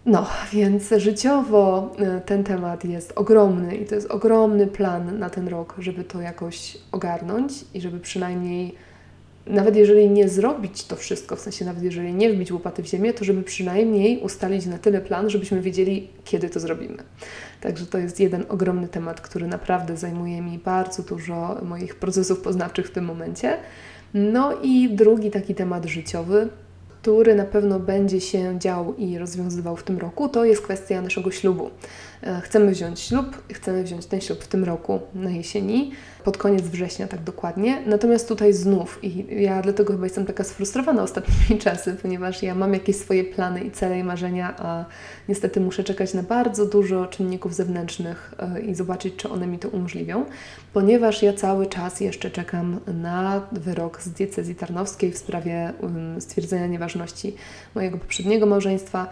No, 0.07 0.26
więc 0.52 0.90
życiowo 0.97 1.90
y, 2.19 2.21
ten 2.21 2.45
temat 2.45 2.85
jest 2.85 3.12
ogromny 3.17 3.76
i 3.76 3.87
to 3.87 3.95
jest 3.95 4.11
ogromny 4.11 4.67
plan 4.67 5.19
na 5.19 5.31
ten 5.31 5.49
rok, 5.49 5.75
żeby 5.79 6.05
to 6.05 6.21
jakoś 6.21 6.79
ogarnąć 6.93 7.52
i 7.75 7.81
żeby 7.81 8.00
przynajmniej, 8.00 8.75
nawet 9.47 9.76
jeżeli 9.76 10.11
nie 10.11 10.28
zrobić 10.28 10.85
to 10.85 10.97
wszystko, 10.97 11.37
w 11.37 11.40
sensie 11.40 11.64
nawet 11.64 11.82
jeżeli 11.82 12.14
nie 12.14 12.32
wbić 12.32 12.52
łopaty 12.52 12.82
w 12.82 12.87
ziemię, 12.87 13.14
to 13.14 13.25
żeby 13.25 13.42
przynajmniej 13.42 14.18
ustalić 14.18 14.66
na 14.66 14.78
tyle 14.78 15.00
plan, 15.00 15.30
żebyśmy 15.30 15.61
wiedzieli, 15.61 16.09
kiedy 16.25 16.50
to 16.50 16.61
zrobimy. 16.61 16.97
Także 17.61 17.87
to 17.87 17.99
jest 17.99 18.20
jeden 18.20 18.44
ogromny 18.49 18.88
temat, 18.88 19.20
który 19.20 19.47
naprawdę 19.47 19.97
zajmuje 19.97 20.40
mi 20.42 20.59
bardzo 20.59 21.02
dużo 21.02 21.59
moich 21.62 21.94
procesów 21.94 22.40
poznawczych 22.40 22.87
w 22.87 22.90
tym 22.90 23.04
momencie. 23.04 23.56
No 24.14 24.52
i 24.62 24.88
drugi 24.88 25.30
taki 25.30 25.54
temat 25.54 25.87
życiowy, 25.87 26.49
który 27.02 27.35
na 27.35 27.44
pewno 27.44 27.80
będzie 27.80 28.20
się 28.20 28.59
dział 28.59 28.94
i 28.97 29.18
rozwiązywał 29.18 29.76
w 29.76 29.82
tym 29.82 29.99
roku, 29.99 30.28
to 30.28 30.44
jest 30.44 30.62
kwestia 30.62 31.02
naszego 31.02 31.30
ślubu. 31.30 31.70
E, 32.23 32.41
chcemy 32.41 32.71
wziąć 32.71 33.00
ślub, 33.00 33.43
chcemy 33.53 33.85
wziąć 33.85 34.07
ten 34.07 34.21
ślub 34.21 34.45
w 34.45 34.49
tym 34.49 34.65
roku 34.65 35.00
na 35.15 35.31
jesieni 35.31 35.93
pod 36.25 36.39
koniec 36.39 36.62
września 36.62 37.09
tak 37.09 37.23
dokładnie. 37.23 37.83
Natomiast 37.87 38.29
tutaj 38.29 38.53
znów, 38.53 38.99
i 39.03 39.43
ja 39.43 39.62
dlatego 39.62 39.93
chyba 39.93 40.07
jestem 40.07 40.27
taka 40.27 40.45
sfrustrowana 40.45 41.03
ostatnimi 41.03 41.61
czasy, 41.65 41.97
ponieważ 42.03 42.43
ja 42.43 42.55
mam 42.55 42.75
jakieś 42.75 42.97
swoje 42.97 43.25
plany 43.25 43.65
i 43.65 43.71
cele 43.71 43.99
i 43.99 44.05
marzenia, 44.05 44.55
a 44.59 44.85
niestety 45.29 45.61
muszę 45.61 45.85
czekać 45.85 46.15
na 46.15 46.23
bardzo 46.23 46.67
dużo 46.67 47.07
czynników 47.07 47.55
zewnętrznych 47.55 48.35
e, 48.39 48.61
i 48.61 48.75
zobaczyć, 48.75 49.17
czy 49.17 49.31
one 49.31 49.47
mi 49.47 49.59
to 49.59 49.69
umożliwią, 49.69 50.25
ponieważ 50.73 51.23
ja 51.23 51.33
cały 51.33 51.67
czas 51.67 52.00
jeszcze 52.00 52.31
czekam 52.31 52.81
na 53.03 53.43
wyrok 53.53 54.03
z 54.03 54.09
diecezji 54.09 54.55
tarnowskiej 54.55 55.12
w 55.12 55.19
sprawie 55.19 55.73
stwierdzenia 56.19 56.67
nieważności 56.67 57.35
mojego 57.75 57.99
poprzedniego 57.99 58.47
małżeństwa. 58.47 59.07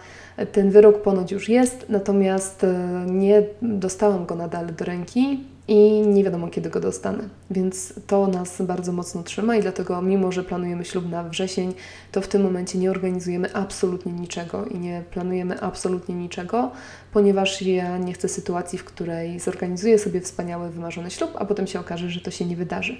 Ten 0.51 0.71
wyrok 0.71 1.01
ponoć 1.01 1.31
już 1.31 1.49
jest, 1.49 1.85
natomiast 1.89 2.63
e, 2.63 2.98
nie 3.05 3.43
dostałam 3.61 4.25
go 4.25 4.35
nadal 4.35 4.75
do 4.75 4.85
ręki 4.85 5.43
i 5.67 6.01
nie 6.01 6.23
wiadomo 6.23 6.47
kiedy 6.47 6.69
go 6.69 6.79
dostanę. 6.79 7.29
Więc 7.51 7.93
to 8.07 8.27
nas 8.27 8.61
bardzo 8.61 8.91
mocno 8.91 9.23
trzyma 9.23 9.55
i 9.55 9.61
dlatego, 9.61 10.01
mimo 10.01 10.31
że 10.31 10.43
planujemy 10.43 10.85
ślub 10.85 11.09
na 11.09 11.23
wrzesień, 11.23 11.73
to 12.11 12.21
w 12.21 12.27
tym 12.27 12.43
momencie 12.43 12.79
nie 12.79 12.91
organizujemy 12.91 13.53
absolutnie 13.53 14.13
niczego 14.13 14.65
i 14.65 14.79
nie 14.79 15.03
planujemy 15.11 15.61
absolutnie 15.61 16.15
niczego, 16.15 16.71
ponieważ 17.13 17.61
ja 17.61 17.97
nie 17.97 18.13
chcę 18.13 18.29
sytuacji, 18.29 18.79
w 18.79 18.83
której 18.83 19.39
zorganizuję 19.39 19.99
sobie 19.99 20.21
wspaniały, 20.21 20.69
wymarzony 20.69 21.11
ślub, 21.11 21.31
a 21.35 21.45
potem 21.45 21.67
się 21.67 21.79
okaże, 21.79 22.09
że 22.09 22.21
to 22.21 22.31
się 22.31 22.45
nie 22.45 22.55
wydarzy. 22.55 22.97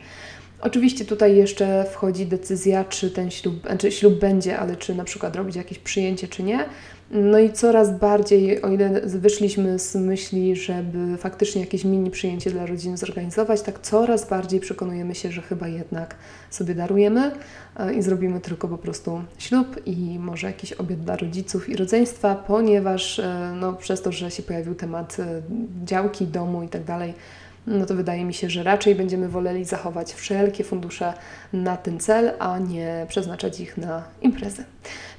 Oczywiście 0.61 1.05
tutaj 1.05 1.35
jeszcze 1.35 1.85
wchodzi 1.91 2.25
decyzja, 2.25 2.83
czy 2.83 3.11
ten 3.11 3.31
ślub, 3.31 3.61
znaczy 3.61 3.91
ślub 3.91 4.19
będzie, 4.19 4.59
ale 4.59 4.75
czy 4.75 4.95
na 4.95 5.03
przykład 5.03 5.35
robić 5.35 5.55
jakieś 5.55 5.79
przyjęcie, 5.79 6.27
czy 6.27 6.43
nie. 6.43 6.65
No 7.11 7.39
i 7.39 7.53
coraz 7.53 7.99
bardziej, 7.99 8.61
o 8.61 8.69
ile 8.69 9.01
wyszliśmy 9.05 9.79
z 9.79 9.95
myśli, 9.95 10.55
żeby 10.55 11.17
faktycznie 11.17 11.61
jakieś 11.61 11.85
mini 11.85 12.11
przyjęcie 12.11 12.51
dla 12.51 12.65
rodziny 12.65 12.97
zorganizować, 12.97 13.61
tak 13.61 13.79
coraz 13.79 14.29
bardziej 14.29 14.59
przekonujemy 14.59 15.15
się, 15.15 15.31
że 15.31 15.41
chyba 15.41 15.67
jednak 15.67 16.15
sobie 16.49 16.75
darujemy 16.75 17.31
e, 17.79 17.93
i 17.93 18.01
zrobimy 18.01 18.41
tylko 18.41 18.67
po 18.67 18.77
prostu 18.77 19.21
ślub 19.37 19.81
i 19.85 20.19
może 20.19 20.47
jakiś 20.47 20.73
obiad 20.73 20.99
dla 20.99 21.15
rodziców 21.15 21.69
i 21.69 21.75
rodzeństwa, 21.75 22.35
ponieważ 22.35 23.19
e, 23.19 23.53
no, 23.59 23.73
przez 23.73 23.98
to, 24.03 24.11
że 24.11 24.31
się 24.31 24.43
pojawił 24.43 24.75
temat 24.75 25.17
e, 25.19 25.41
działki, 25.85 26.27
domu 26.27 26.63
i 26.63 26.69
tak 26.69 26.81
no 27.67 27.85
to 27.85 27.95
wydaje 27.95 28.25
mi 28.25 28.33
się, 28.33 28.49
że 28.49 28.63
raczej 28.63 28.95
będziemy 28.95 29.29
woleli 29.29 29.65
zachować 29.65 30.13
wszelkie 30.13 30.63
fundusze 30.63 31.13
na 31.53 31.77
ten 31.77 31.99
cel, 31.99 32.31
a 32.39 32.59
nie 32.59 33.05
przeznaczać 33.09 33.59
ich 33.59 33.77
na 33.77 34.03
imprezy. 34.21 34.63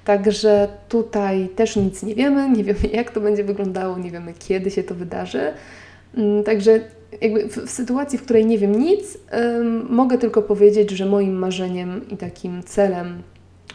Także 0.05 0.69
tutaj 0.89 1.49
też 1.49 1.77
nic 1.77 2.03
nie 2.03 2.15
wiemy, 2.15 2.51
nie 2.51 2.65
wiemy 2.65 2.81
jak 2.93 3.11
to 3.11 3.21
będzie 3.21 3.45
wyglądało, 3.45 3.99
nie 3.99 4.11
wiemy 4.11 4.35
kiedy 4.39 4.71
się 4.71 4.83
to 4.83 4.95
wydarzy. 4.95 5.53
Mm, 6.15 6.45
także 6.45 6.81
jakby 7.21 7.49
w, 7.49 7.57
w 7.57 7.71
sytuacji, 7.71 8.19
w 8.19 8.23
której 8.23 8.47
nie 8.47 8.59
wiem 8.59 8.75
nic, 8.75 9.19
ym, 9.35 9.87
mogę 9.91 10.19
tylko 10.19 10.43
powiedzieć, 10.43 10.91
że 10.91 11.07
moim 11.07 11.39
marzeniem 11.39 12.09
i 12.09 12.17
takim 12.17 12.63
celem 12.63 13.23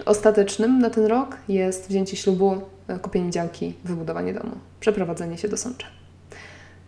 ostatecznym 0.06 0.80
na 0.80 0.90
ten 0.90 1.06
rok 1.06 1.38
jest 1.50 1.90
wzięcie 1.90 2.18
ślubu, 2.18 2.62
kupienie 3.02 3.32
działki, 3.32 3.74
wybudowanie 3.84 4.34
domu, 4.34 4.58
przeprowadzenie 4.80 5.38
się 5.38 5.48
do 5.48 5.58
Sącza. 5.58 5.88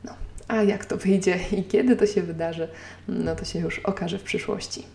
No, 0.04 0.14
a 0.48 0.64
jak 0.64 0.86
to 0.86 0.98
wyjdzie 0.98 1.40
i 1.52 1.64
kiedy 1.64 1.96
to 1.96 2.06
się 2.06 2.24
wydarzy, 2.24 2.68
no 3.08 3.36
to 3.36 3.46
się 3.46 3.60
już 3.60 3.80
okaże 3.80 4.20
w 4.20 4.24
przyszłości. 4.24 4.86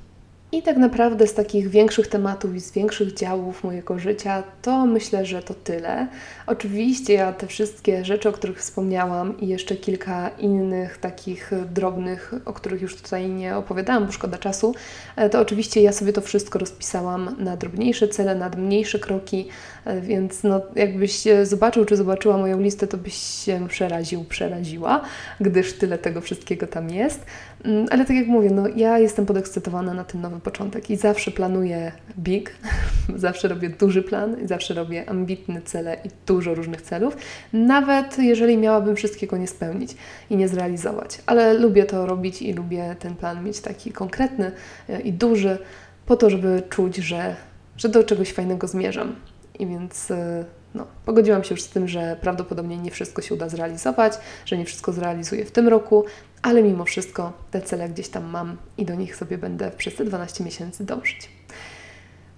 I 0.54 0.62
tak 0.62 0.76
naprawdę 0.76 1.26
z 1.26 1.34
takich 1.34 1.68
większych 1.68 2.08
tematów 2.08 2.54
i 2.54 2.60
z 2.60 2.72
większych 2.72 3.14
działów 3.14 3.64
mojego 3.64 3.98
życia, 3.98 4.42
to 4.62 4.86
myślę, 4.86 5.26
że 5.26 5.42
to 5.42 5.54
tyle. 5.54 6.08
Oczywiście 6.46 7.14
ja 7.14 7.32
te 7.32 7.46
wszystkie 7.46 8.04
rzeczy, 8.04 8.28
o 8.28 8.32
których 8.32 8.58
wspomniałam 8.58 9.40
i 9.40 9.48
jeszcze 9.48 9.76
kilka 9.76 10.28
innych 10.28 10.98
takich 10.98 11.50
drobnych, 11.74 12.34
o 12.44 12.52
których 12.52 12.82
już 12.82 12.96
tutaj 12.96 13.28
nie 13.28 13.56
opowiadałam, 13.56 14.06
bo 14.06 14.12
szkoda 14.12 14.38
czasu, 14.38 14.74
e, 15.16 15.30
to 15.30 15.40
oczywiście 15.40 15.82
ja 15.82 15.92
sobie 15.92 16.12
to 16.12 16.20
wszystko 16.20 16.58
rozpisałam 16.58 17.36
na 17.38 17.56
drobniejsze 17.56 18.08
cele, 18.08 18.34
na 18.34 18.48
mniejsze 18.48 18.98
kroki, 18.98 19.48
e, 19.84 20.00
więc 20.00 20.42
no, 20.42 20.60
jakbyś 20.76 21.24
zobaczył 21.42 21.84
czy 21.84 21.96
zobaczyła 21.96 22.38
moją 22.38 22.60
listę, 22.60 22.86
to 22.86 22.96
byś 22.96 23.14
się 23.14 23.68
przeraził, 23.68 24.24
przeraziła, 24.24 25.00
gdyż 25.40 25.72
tyle 25.72 25.98
tego 25.98 26.20
wszystkiego 26.20 26.66
tam 26.66 26.90
jest. 26.90 27.26
Mm, 27.64 27.86
ale 27.90 28.04
tak 28.04 28.16
jak 28.16 28.26
mówię, 28.26 28.50
no, 28.50 28.68
ja 28.76 28.98
jestem 28.98 29.26
podekscytowana 29.26 29.94
na 29.94 30.04
ten 30.04 30.20
nowy 30.20 30.41
początek 30.42 30.90
i 30.90 30.96
zawsze 30.96 31.31
planuję 31.31 31.92
big, 32.18 32.55
zawsze 33.16 33.48
robię 33.48 33.70
duży 33.70 34.02
plan 34.02 34.37
zawsze 34.44 34.74
robię 34.74 35.11
ambitne 35.11 35.62
cele 35.62 35.96
i 36.05 36.09
dużo 36.26 36.55
różnych 36.55 36.83
celów, 36.83 37.16
nawet 37.52 38.18
jeżeli 38.18 38.57
miałabym 38.57 38.96
wszystkiego 38.96 39.37
nie 39.37 39.46
spełnić 39.46 39.96
i 40.31 40.37
nie 40.37 40.48
zrealizować. 40.48 41.18
Ale 41.26 41.55
lubię 41.55 41.85
to 41.85 42.07
robić 42.07 42.42
i 42.42 42.52
lubię 42.52 42.96
ten 42.98 43.14
plan 43.14 43.44
mieć 43.44 43.61
taki 43.61 43.92
konkretny 43.92 44.52
e, 44.88 45.00
i 45.00 45.12
duży, 45.12 45.59
po 46.07 46.16
to, 46.16 46.31
żeby 46.31 46.62
czuć, 46.70 46.96
że, 46.96 47.37
że 47.76 47.88
do 47.88 48.05
czegoś 48.05 48.33
fajnego 48.33 48.66
zmierzam. 48.66 49.16
I 49.59 49.66
więc 49.66 50.11
e, 50.11 50.44
no, 50.74 50.87
pogodziłam 51.05 51.44
się 51.44 51.55
już 51.55 51.62
z 51.62 51.68
tym, 51.68 51.88
że 51.88 52.16
prawdopodobnie 52.20 52.78
nie 52.78 52.90
wszystko 52.90 53.22
się 53.22 53.35
uda 53.35 53.48
zrealizować, 53.48 54.12
że 54.46 54.59
nie 54.59 54.64
wszystko 54.64 54.92
zrealizuję 54.92 55.44
w 55.44 55.50
tym 55.50 55.68
roku, 55.68 56.05
ale 56.42 56.62
mimo 56.62 56.85
wszystko 56.85 57.33
te 57.50 57.62
cele 57.62 57.88
gdzieś 57.88 58.09
tam 58.09 58.24
mam 58.24 58.57
i 58.78 58.85
do 58.85 58.94
nich 58.94 59.16
sobie 59.16 59.38
będę 59.38 59.70
przez 59.70 59.94
te 59.94 60.05
12 60.05 60.44
miesięcy 60.44 60.85
dążyć. 60.85 61.28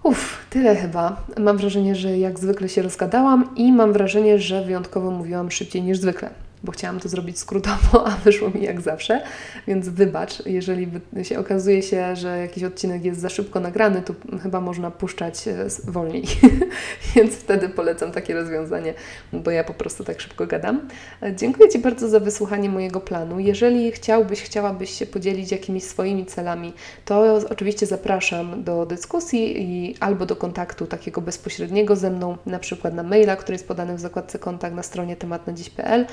Uff, 0.03 0.45
tyle 0.49 0.75
chyba. 0.75 1.25
Mam 1.39 1.57
wrażenie, 1.57 1.95
że 1.95 2.17
jak 2.17 2.39
zwykle 2.39 2.69
się 2.69 2.81
rozgadałam 2.81 3.55
i 3.55 3.71
mam 3.71 3.93
wrażenie, 3.93 4.39
że 4.39 4.65
wyjątkowo 4.65 5.11
mówiłam 5.11 5.51
szybciej 5.51 5.83
niż 5.83 5.97
zwykle 5.97 6.44
bo 6.65 6.71
chciałam 6.71 6.99
to 6.99 7.09
zrobić 7.09 7.39
skrótowo, 7.39 8.07
a 8.07 8.11
wyszło 8.11 8.49
mi 8.49 8.63
jak 8.63 8.81
zawsze, 8.81 9.21
więc 9.67 9.89
wybacz, 9.89 10.45
jeżeli 10.45 10.87
się 11.23 11.39
okazuje 11.39 11.81
się, 11.81 12.15
że 12.15 12.37
jakiś 12.37 12.63
odcinek 12.63 13.05
jest 13.05 13.21
za 13.21 13.29
szybko 13.29 13.59
nagrany, 13.59 14.01
to 14.01 14.13
chyba 14.43 14.61
można 14.61 14.91
puszczać 14.91 15.47
e, 15.47 15.67
wolniej, 15.87 16.23
więc 17.15 17.33
wtedy 17.33 17.69
polecam 17.69 18.11
takie 18.11 18.33
rozwiązanie, 18.33 18.93
bo 19.33 19.51
ja 19.51 19.63
po 19.63 19.73
prostu 19.73 20.03
tak 20.03 20.21
szybko 20.21 20.47
gadam. 20.47 20.87
E, 21.23 21.35
dziękuję 21.35 21.69
Ci 21.69 21.79
bardzo 21.79 22.09
za 22.09 22.19
wysłuchanie 22.19 22.69
mojego 22.69 22.99
planu. 22.99 23.39
Jeżeli 23.39 23.91
chciałbyś, 23.91 24.41
chciałabyś 24.41 24.89
się 24.89 25.05
podzielić 25.05 25.51
jakimiś 25.51 25.83
swoimi 25.83 26.25
celami, 26.25 26.73
to 27.05 27.39
oczywiście 27.49 27.85
zapraszam 27.85 28.63
do 28.63 28.85
dyskusji 28.85 29.61
i 29.61 29.95
albo 29.99 30.25
do 30.25 30.35
kontaktu 30.35 30.87
takiego 30.87 31.21
bezpośredniego 31.21 31.95
ze 31.95 32.11
mną, 32.11 32.37
na 32.45 32.59
przykład 32.59 32.93
na 32.93 33.03
maila, 33.03 33.35
który 33.35 33.55
jest 33.55 33.67
podany 33.67 33.95
w 33.95 33.99
zakładce 33.99 34.39
kontakt 34.39 34.75
na 34.75 34.83
stronie 34.83 35.15
tematnadziś.pl, 35.15 36.05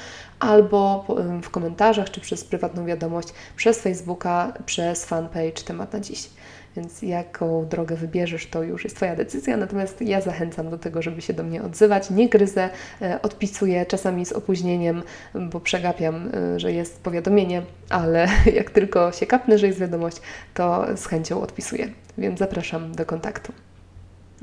albo 0.43 1.07
w 1.43 1.51
komentarzach, 1.51 2.11
czy 2.11 2.21
przez 2.21 2.45
prywatną 2.45 2.87
wiadomość, 2.87 3.29
przez 3.57 3.81
Facebooka, 3.81 4.53
przez 4.67 5.05
fanpage 5.05 5.63
Temat 5.65 5.93
na 5.93 6.01
Dziś. 6.01 6.29
Więc 6.77 7.03
jaką 7.03 7.67
drogę 7.69 7.97
wybierzesz, 7.97 8.47
to 8.47 8.63
już 8.63 8.85
jest 8.85 8.97
Twoja 8.97 9.17
decyzja. 9.17 9.57
Natomiast 9.57 10.01
ja 10.01 10.21
zachęcam 10.21 10.71
do 10.71 10.79
tego, 10.79 11.03
żeby 11.03 11.23
się 11.23 11.33
do 11.33 11.43
mnie 11.43 11.63
odzywać. 11.63 12.11
Nie 12.11 12.29
gryzę, 12.29 12.71
e, 13.03 13.23
odpisuję 13.23 13.87
czasami 13.87 14.27
z 14.27 14.33
opóźnieniem, 14.33 15.03
bo 15.35 15.61
przegapiam, 15.61 16.31
e, 16.35 16.61
że 16.61 16.73
jest 16.73 17.03
powiadomienie, 17.03 17.63
ale 17.89 18.29
jak 18.59 18.71
tylko 18.71 19.13
się 19.13 19.27
kapnę, 19.27 19.59
że 19.59 19.67
jest 19.67 19.79
wiadomość, 19.79 20.17
to 20.55 20.87
z 20.97 21.07
chęcią 21.07 21.43
odpisuję. 21.43 21.89
Więc 22.19 22.39
zapraszam 22.39 22.95
do 22.95 23.07
kontaktu. 23.07 23.53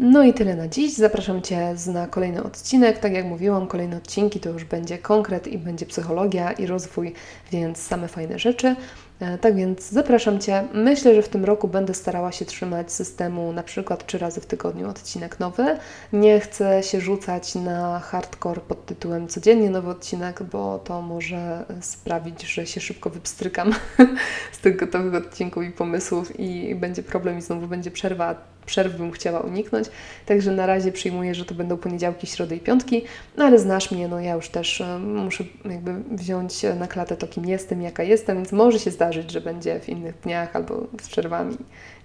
No 0.02 0.24
i 0.24 0.34
tyle 0.34 0.56
na 0.56 0.68
dziś. 0.68 0.94
Zapraszam 0.94 1.42
Cię 1.42 1.76
na 1.94 2.08
kolejny 2.08 2.44
odcinek. 2.44 3.00
Tak 3.00 3.14
jak 3.14 3.26
mówiłam, 3.26 3.68
kolejne 3.68 3.98
odcinki 3.98 4.40
to 4.40 4.50
już 4.50 4.64
będzie 4.64 4.98
konkret 4.98 5.48
i 5.48 5.58
będzie 5.58 5.86
psychologia 5.86 6.52
i 6.52 6.66
rozwój, 6.66 7.14
więc 7.52 7.78
same 7.78 8.08
fajne 8.08 8.40
rzeczy. 8.40 8.76
E, 9.20 9.38
tak 9.38 9.56
więc 9.56 9.90
zapraszam 9.90 10.40
Cię. 10.40 10.64
Myślę, 10.74 11.16
że 11.16 11.22
w 11.22 11.30
tym 11.30 11.46
roku 11.46 11.68
będę 11.68 11.94
starała 11.94 12.32
się 12.32 12.46
trzymać 12.46 12.92
systemu 12.92 13.54
na 13.54 13.64
przykład 13.64 14.06
trzy 14.06 14.18
razy 14.18 14.42
w 14.42 14.46
tygodniu 14.46 14.90
odcinek 14.90 15.40
nowy. 15.40 15.78
Nie 16.14 16.40
chcę 16.40 16.84
się 16.84 17.02
rzucać 17.02 17.56
na 17.56 18.00
hardcore 18.00 18.62
pod 18.62 18.86
tytułem 18.86 19.28
codziennie 19.28 19.70
nowy 19.70 19.90
odcinek, 19.90 20.44
bo 20.44 20.80
to 20.80 21.02
może 21.02 21.66
sprawić, 21.82 22.54
że 22.54 22.66
się 22.66 22.82
szybko 22.82 23.10
wypstrykam 23.10 23.74
z 24.52 24.60
tych 24.60 24.76
gotowych 24.76 25.16
odcinków 25.16 25.64
i 25.64 25.72
pomysłów 25.72 26.40
i 26.40 26.76
będzie 26.76 27.04
problem 27.04 27.38
i 27.38 27.42
znowu 27.42 27.68
będzie 27.68 27.92
przerwa 27.92 28.36
przerw 28.70 28.98
bym 28.98 29.12
chciała 29.12 29.40
uniknąć, 29.40 29.88
także 30.26 30.52
na 30.52 30.66
razie 30.66 30.92
przyjmuję, 30.92 31.36
że 31.36 31.46
to 31.46 31.56
będą 31.56 31.78
poniedziałki, 31.78 32.28
środy 32.28 32.56
i 32.56 32.60
piątki, 32.60 33.02
no 33.38 33.46
ale 33.46 33.60
znasz 33.60 33.92
mnie, 33.92 34.08
no 34.08 34.20
ja 34.20 34.36
już 34.36 34.50
też 34.50 34.82
e, 34.82 35.00
muszę 35.00 35.44
jakby 35.66 35.94
wziąć 36.12 36.64
na 36.80 36.88
klatę 36.88 37.18
to, 37.18 37.28
kim 37.28 37.46
jestem, 37.46 37.82
jaka 37.82 38.04
jestem, 38.04 38.38
więc 38.38 38.52
może 38.52 38.80
się 38.80 38.92
zdarzyć, 38.92 39.32
że 39.32 39.42
będzie 39.42 39.80
w 39.80 39.90
innych 39.90 40.20
dniach 40.20 40.56
albo 40.56 40.88
z 41.02 41.08
przerwami, 41.08 41.58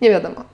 nie 0.03 0.11
wiadomo. 0.11 0.44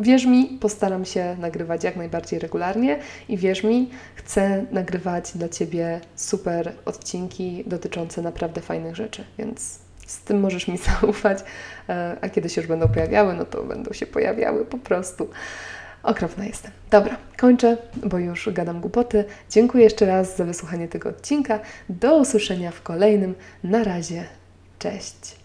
Wierz 0.00 0.26
mi, 0.26 0.46
postaram 0.60 1.04
się 1.04 1.36
nagrywać 1.40 1.84
jak 1.84 1.96
najbardziej 1.96 2.38
regularnie 2.38 2.98
i 3.28 3.36
wierz 3.36 3.64
mi, 3.64 3.90
chcę 4.14 4.66
nagrywać 4.72 5.32
dla 5.34 5.48
Ciebie 5.48 6.00
super 6.16 6.72
odcinki 6.84 7.64
dotyczące 7.66 8.22
naprawdę 8.22 8.60
fajnych 8.60 8.96
rzeczy, 8.96 9.24
więc 9.38 9.83
z 10.06 10.20
tym 10.20 10.40
możesz 10.40 10.68
mi 10.68 10.78
zaufać, 11.00 11.38
e, 11.88 12.16
a 12.20 12.28
kiedy 12.28 12.48
się 12.48 12.60
już 12.60 12.68
będą 12.68 12.88
pojawiały, 12.88 13.34
no 13.34 13.44
to 13.44 13.64
będą 13.64 13.92
się 13.92 14.06
pojawiały 14.06 14.64
po 14.64 14.78
prostu. 14.78 15.30
Okropna 16.02 16.44
jestem. 16.44 16.72
Dobra, 16.90 17.16
kończę, 17.36 17.76
bo 17.96 18.18
już 18.18 18.48
gadam 18.52 18.80
głupoty. 18.80 19.24
Dziękuję 19.50 19.84
jeszcze 19.84 20.06
raz 20.06 20.36
za 20.36 20.44
wysłuchanie 20.44 20.88
tego 20.88 21.08
odcinka. 21.08 21.60
Do 21.88 22.16
usłyszenia 22.16 22.70
w 22.70 22.82
kolejnym. 22.82 23.34
Na 23.64 23.84
razie. 23.84 24.24
Cześć. 24.78 25.43